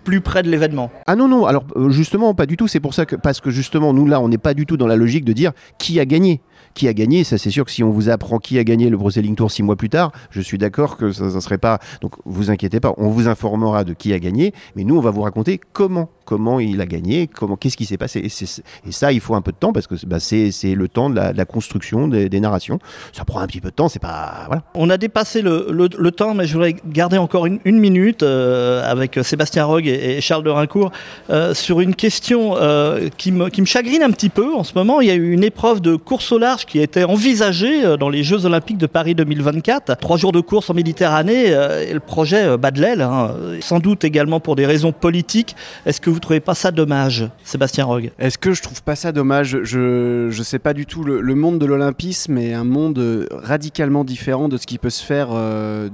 plus 0.06 0.20
près 0.20 0.44
de 0.44 0.48
l'événement. 0.48 0.90
Ah 1.06 1.16
non 1.16 1.26
non. 1.26 1.46
Alors 1.46 1.64
euh, 1.74 1.90
justement 1.90 2.32
pas 2.32 2.46
du 2.46 2.56
tout. 2.56 2.68
C'est 2.68 2.80
pour 2.80 2.94
ça 2.94 3.04
que 3.04 3.16
parce 3.16 3.40
que 3.40 3.50
justement 3.50 3.92
nous 3.92 4.06
là 4.06 4.20
on 4.20 4.28
n'est 4.28 4.38
pas 4.38 4.54
du 4.54 4.64
tout 4.64 4.76
dans 4.76 4.86
la 4.86 4.96
logique 4.96 5.24
de 5.24 5.32
dire 5.32 5.52
qui 5.78 5.98
a 6.00 6.06
gagné. 6.06 6.40
Qui 6.74 6.88
a 6.88 6.94
gagné 6.94 7.24
Ça 7.24 7.38
c'est 7.38 7.50
sûr 7.50 7.64
que 7.64 7.70
si 7.70 7.82
on 7.82 7.90
vous 7.90 8.08
apprend 8.08 8.38
qui 8.38 8.58
a 8.58 8.64
gagné 8.64 8.90
le 8.90 8.98
Sailing 9.10 9.34
Tour 9.34 9.50
six 9.50 9.62
mois 9.62 9.76
plus 9.76 9.88
tard, 9.88 10.12
je 10.30 10.40
suis 10.40 10.58
d'accord 10.58 10.96
que 10.96 11.12
ça 11.12 11.24
ne 11.24 11.40
serait 11.40 11.58
pas. 11.58 11.78
Donc 12.00 12.14
vous 12.24 12.50
inquiétez 12.50 12.80
pas, 12.80 12.94
on 12.96 13.08
vous 13.08 13.28
informera 13.28 13.84
de 13.84 13.92
qui 13.92 14.12
a 14.12 14.18
gagné, 14.18 14.52
mais 14.74 14.84
nous 14.84 14.96
on 14.96 15.00
va 15.00 15.10
vous 15.10 15.22
raconter 15.22 15.60
comment 15.72 16.10
comment 16.24 16.58
il 16.58 16.80
a 16.80 16.86
gagné, 16.86 17.28
comment 17.28 17.56
qu'est-ce 17.56 17.76
qui 17.76 17.86
s'est 17.86 17.96
passé. 17.96 18.20
Et, 18.20 18.92
ça 18.92 19.12
il 19.12 19.20
faut 19.20 19.34
un 19.34 19.42
peu 19.42 19.52
de 19.52 19.56
temps 19.56 19.72
parce 19.72 19.86
que 19.86 19.94
bah, 20.06 20.20
c'est 20.20 20.50
le 20.74 20.88
temps 20.88 21.08
de 21.08 21.14
la, 21.14 21.44
construction 21.44 22.08
des, 22.08 22.40
narrations. 22.40 22.78
Ça 23.12 23.24
prend 23.24 23.40
un 23.40 23.46
petit 23.46 23.60
peu 23.60 23.70
de 23.70 23.74
temps. 23.74 23.88
C'est 23.88 24.00
pas 24.00 24.44
voilà. 24.46 24.62
On 24.74 24.90
a 24.90 24.98
dépassé 24.98 25.40
le, 25.40 25.68
le- 25.70 26.10
temps, 26.10 26.34
mais 26.34 26.46
je 26.46 26.54
voudrais 26.54 26.76
garder 26.86 27.18
encore 27.18 27.46
une, 27.46 27.60
minute 27.64 28.22
euh, 28.22 28.82
avec 28.90 29.18
Sébastien 29.22 29.64
Rogue 29.64 29.86
et, 29.86 30.16
et 30.16 30.20
Charles 30.20 30.44
de 30.44 30.50
Rincourt 30.50 30.92
euh, 31.30 31.54
sur 31.54 31.80
une 31.80 31.94
question 31.94 32.56
euh, 32.56 33.08
qui, 33.16 33.32
me, 33.32 33.48
qui 33.48 33.60
me 33.60 33.66
chagrine 33.66 34.02
un 34.02 34.10
petit 34.10 34.28
peu 34.28 34.54
en 34.54 34.64
ce 34.64 34.72
moment. 34.74 35.00
Il 35.00 35.08
y 35.08 35.10
a 35.10 35.14
eu 35.14 35.32
une 35.32 35.44
épreuve 35.44 35.80
de 35.80 35.96
course 35.96 36.32
au 36.32 36.38
large 36.46 36.64
qui 36.64 36.78
a 36.78 36.84
été 36.84 37.02
envisagée 37.02 37.84
euh, 37.84 37.96
dans 37.96 38.08
les 38.08 38.22
Jeux 38.22 38.46
Olympiques 38.46 38.78
de 38.78 38.86
Paris 38.86 39.16
2024. 39.16 39.96
Trois 39.96 40.16
jours 40.16 40.30
de 40.30 40.40
course 40.40 40.70
en 40.70 40.74
Méditerranée 40.74 41.46
euh, 41.48 41.84
et 41.84 41.92
le 41.92 41.98
projet 41.98 42.44
euh, 42.46 42.56
bat 42.56 42.70
de 42.70 42.80
l'aile, 42.80 43.02
hein. 43.02 43.34
sans 43.60 43.80
doute 43.80 44.04
également 44.04 44.38
pour 44.38 44.54
des 44.54 44.64
raisons 44.64 44.92
politiques. 44.92 45.56
Est-ce 45.86 46.00
que 46.00 46.08
vous 46.08 46.20
trouvez 46.20 46.38
pas 46.38 46.54
ça 46.54 46.70
dommage, 46.70 47.28
Sébastien 47.42 47.84
Rogue? 47.84 48.12
Est-ce 48.20 48.38
que 48.38 48.52
je 48.52 48.62
trouve 48.62 48.80
pas 48.84 48.94
ça 48.94 49.10
dommage? 49.10 49.58
Je 49.64 50.28
je 50.30 50.42
sais 50.44 50.60
pas 50.60 50.72
du 50.72 50.86
tout. 50.86 51.02
Le, 51.02 51.34
monde 51.34 51.58
de 51.58 51.66
l'olympisme 51.66 52.38
est 52.38 52.54
un 52.54 52.64
monde 52.64 53.26
radicalement 53.32 54.04
différent 54.04 54.48
de 54.48 54.56
ce 54.56 54.66
qui 54.66 54.78
peut 54.78 54.90
se 54.90 55.04
faire 55.04 55.28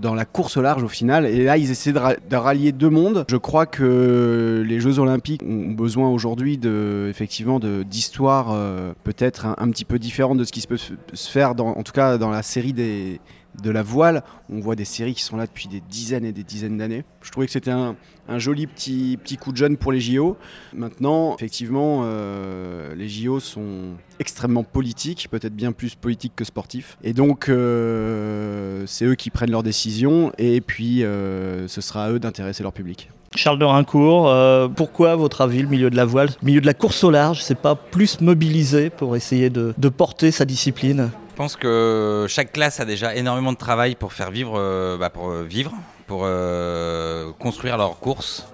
dans 0.01 0.15
la 0.15 0.25
course 0.25 0.57
au 0.57 0.63
large 0.63 0.83
au 0.83 0.89
final. 0.89 1.25
Et 1.27 1.45
là, 1.45 1.57
ils 1.57 1.71
essaient 1.71 1.93
de, 1.93 1.99
ra- 1.99 2.15
de 2.29 2.37
rallier 2.37 2.73
deux 2.73 2.91
mondes. 2.91 3.25
Je 3.29 3.37
crois 3.37 3.67
que 3.67 4.63
les 4.67 4.81
Jeux 4.81 4.99
olympiques 4.99 5.43
ont 5.43 5.71
besoin 5.73 6.11
aujourd'hui 6.11 6.59
d'histoires 6.59 8.57
peut-être 9.05 9.47
un 9.57 9.71
petit 9.71 9.85
peu 9.85 9.99
différentes 9.99 10.42
ce 10.45 10.53
qui 10.53 10.61
se 10.61 10.69
peut 10.69 10.77
se 10.79 11.31
faire 11.31 11.55
en 11.59 11.83
tout 11.83 11.93
cas 11.93 12.19
dans 12.19 12.31
la 12.31 12.43
série 12.43 12.73
des 12.73 13.21
de 13.61 13.71
la 13.71 13.83
voile. 13.83 14.23
On 14.51 14.61
voit 14.61 14.77
des 14.77 14.85
séries 14.85 15.15
qui 15.15 15.23
sont 15.23 15.37
là 15.37 15.47
depuis 15.47 15.69
des 15.69 15.81
dizaines 15.81 16.25
et 16.25 16.33
des 16.33 16.43
dizaines 16.43 16.79
d'années. 16.79 17.05
Je 17.23 17.31
trouvais 17.31 17.47
que 17.47 17.53
c'était 17.53 17.71
un, 17.71 17.97
joli 18.39 18.67
petit, 18.67 19.19
coup 19.41 19.53
de 19.53 19.57
jeune 19.57 19.77
pour 19.77 19.93
les 19.93 20.01
JO. 20.01 20.37
Maintenant, 20.75 21.35
effectivement, 21.37 22.03
euh, 22.05 22.95
les 22.95 23.09
JO 23.09 23.41
sont 23.41 23.95
extrêmement 24.19 24.65
politiques, 24.65 25.29
peut-être 25.31 25.55
bien 25.55 25.73
plus 25.73 25.95
politiques 25.95 26.35
que 26.37 26.45
sportifs. 26.45 26.97
Et 27.03 27.13
donc, 27.13 27.49
euh, 27.49 28.85
c'est 28.87 29.05
eux 29.05 29.15
qui 29.15 29.31
prennent 29.31 29.51
leurs 29.51 29.63
décisions 29.63 30.33
et 30.39 30.61
puis 30.61 31.05
euh, 31.05 31.69
ce 31.69 31.81
sera 31.81 32.05
à 32.07 32.11
eux 32.11 32.19
d'intéresser 32.19 32.63
leur 32.63 32.73
public. 32.73 33.11
Charles 33.35 33.59
de 33.59 33.65
Rincourt, 33.65 34.31
pourquoi, 34.77 35.13
à 35.13 35.17
votre 35.17 35.41
avis, 35.41 35.63
le 35.63 35.69
milieu 35.69 35.89
de 35.89 35.97
la 35.97 36.05
voile, 36.05 36.29
le 36.43 36.47
milieu 36.47 36.61
de 36.61 36.67
la 36.67 36.75
course 36.75 37.03
au 37.03 37.11
large, 37.11 37.43
c'est 37.43 37.59
pas 37.59 37.75
plus 37.75 38.21
mobilisé 38.21 38.91
pour 38.91 39.17
essayer 39.17 39.49
de 39.49 39.89
porter 39.89 40.31
sa 40.31 40.45
discipline? 40.45 41.11
Je 41.33 41.37
pense 41.39 41.57
que 41.57 42.27
chaque 42.29 42.53
classe 42.53 42.79
a 42.79 42.85
déjà 42.85 43.15
énormément 43.17 43.53
de 43.53 43.57
travail 43.57 43.95
pour 43.95 44.13
faire 44.13 44.31
vivre, 44.31 44.53
euh, 44.59 44.99
bah, 44.99 45.09
pour 45.09 45.31
euh, 45.31 45.43
vivre, 45.43 45.73
pour 46.07 46.25
euh, 46.25 47.33
construire 47.39 47.79
leur 47.79 47.99
course. 47.99 48.47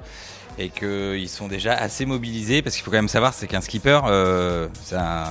Et 0.58 0.70
qu'ils 0.70 1.28
sont 1.28 1.48
déjà 1.48 1.72
assez 1.74 2.04
mobilisés 2.06 2.62
parce 2.62 2.74
qu'il 2.74 2.84
faut 2.84 2.90
quand 2.90 2.96
même 2.98 3.08
savoir 3.08 3.32
c'est 3.34 3.46
qu'un 3.46 3.60
skipper 3.60 4.00
euh, 4.06 4.66
c'est 4.82 4.96
un, 4.96 5.24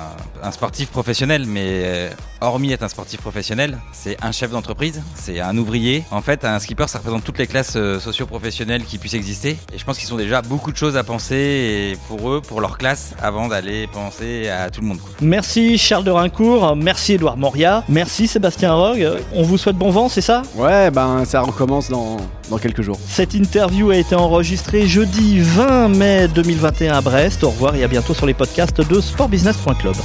un 0.44 0.52
sportif 0.52 0.90
professionnel 0.90 1.46
mais 1.46 1.66
euh, 1.66 2.10
hormis 2.42 2.72
être 2.72 2.84
un 2.84 2.88
sportif 2.88 3.20
professionnel 3.22 3.78
c'est 3.92 4.18
un 4.24 4.32
chef 4.32 4.52
d'entreprise 4.52 5.02
c'est 5.16 5.40
un 5.40 5.58
ouvrier 5.58 6.04
en 6.12 6.22
fait 6.22 6.46
un 6.46 6.60
skipper 6.60 6.88
ça 6.88 7.00
représente 7.00 7.24
toutes 7.24 7.40
les 7.40 7.48
classes 7.48 7.74
euh, 7.76 8.00
socio-professionnelles 8.00 8.84
qui 8.84 8.98
puissent 8.98 9.16
exister 9.16 9.58
et 9.74 9.78
je 9.78 9.84
pense 9.84 9.98
qu'ils 9.98 10.14
ont 10.14 10.18
déjà 10.18 10.42
beaucoup 10.42 10.72
de 10.72 10.78
choses 10.78 10.96
à 10.98 11.04
penser 11.04 11.36
et 11.36 11.98
pour 12.08 12.30
eux 12.32 12.42
pour 12.42 12.62
leur 12.62 12.78
classe 12.78 13.14
avant 13.22 13.48
d'aller 13.48 13.88
penser 13.88 14.50
à 14.50 14.70
tout 14.70 14.82
le 14.82 14.88
monde 14.88 15.00
quoi. 15.00 15.10
Merci 15.22 15.78
Charles 15.78 16.04
de 16.06 16.12
Rincourt, 16.12 16.76
merci 16.76 17.14
Édouard 17.14 17.38
Moria, 17.38 17.84
merci 17.90 18.28
Sébastien 18.28 18.74
Rogue. 18.74 19.08
On 19.34 19.44
vous 19.44 19.58
souhaite 19.58 19.76
bon 19.76 19.90
vent, 19.90 20.10
c'est 20.10 20.22
ça? 20.22 20.42
Ouais, 20.56 20.92
ben 20.92 21.26
ça 21.26 21.42
recommence 21.42 21.90
dans, 21.90 22.18
dans 22.50 22.58
quelques 22.58 22.82
jours. 22.82 23.00
Cette 23.08 23.34
interview 23.34 23.90
a 23.90 23.98
été 23.98 24.16
enregistrée 24.16 24.88
jeudi 24.88 25.17
20 25.20 25.90
mai 25.90 26.28
2021 26.28 26.94
à 26.94 27.02
Brest. 27.02 27.44
Au 27.44 27.50
revoir 27.50 27.76
et 27.76 27.84
à 27.84 27.88
bientôt 27.88 28.14
sur 28.14 28.26
les 28.26 28.34
podcasts 28.34 28.82
de 28.82 29.02
sportbusiness.club. 29.02 29.96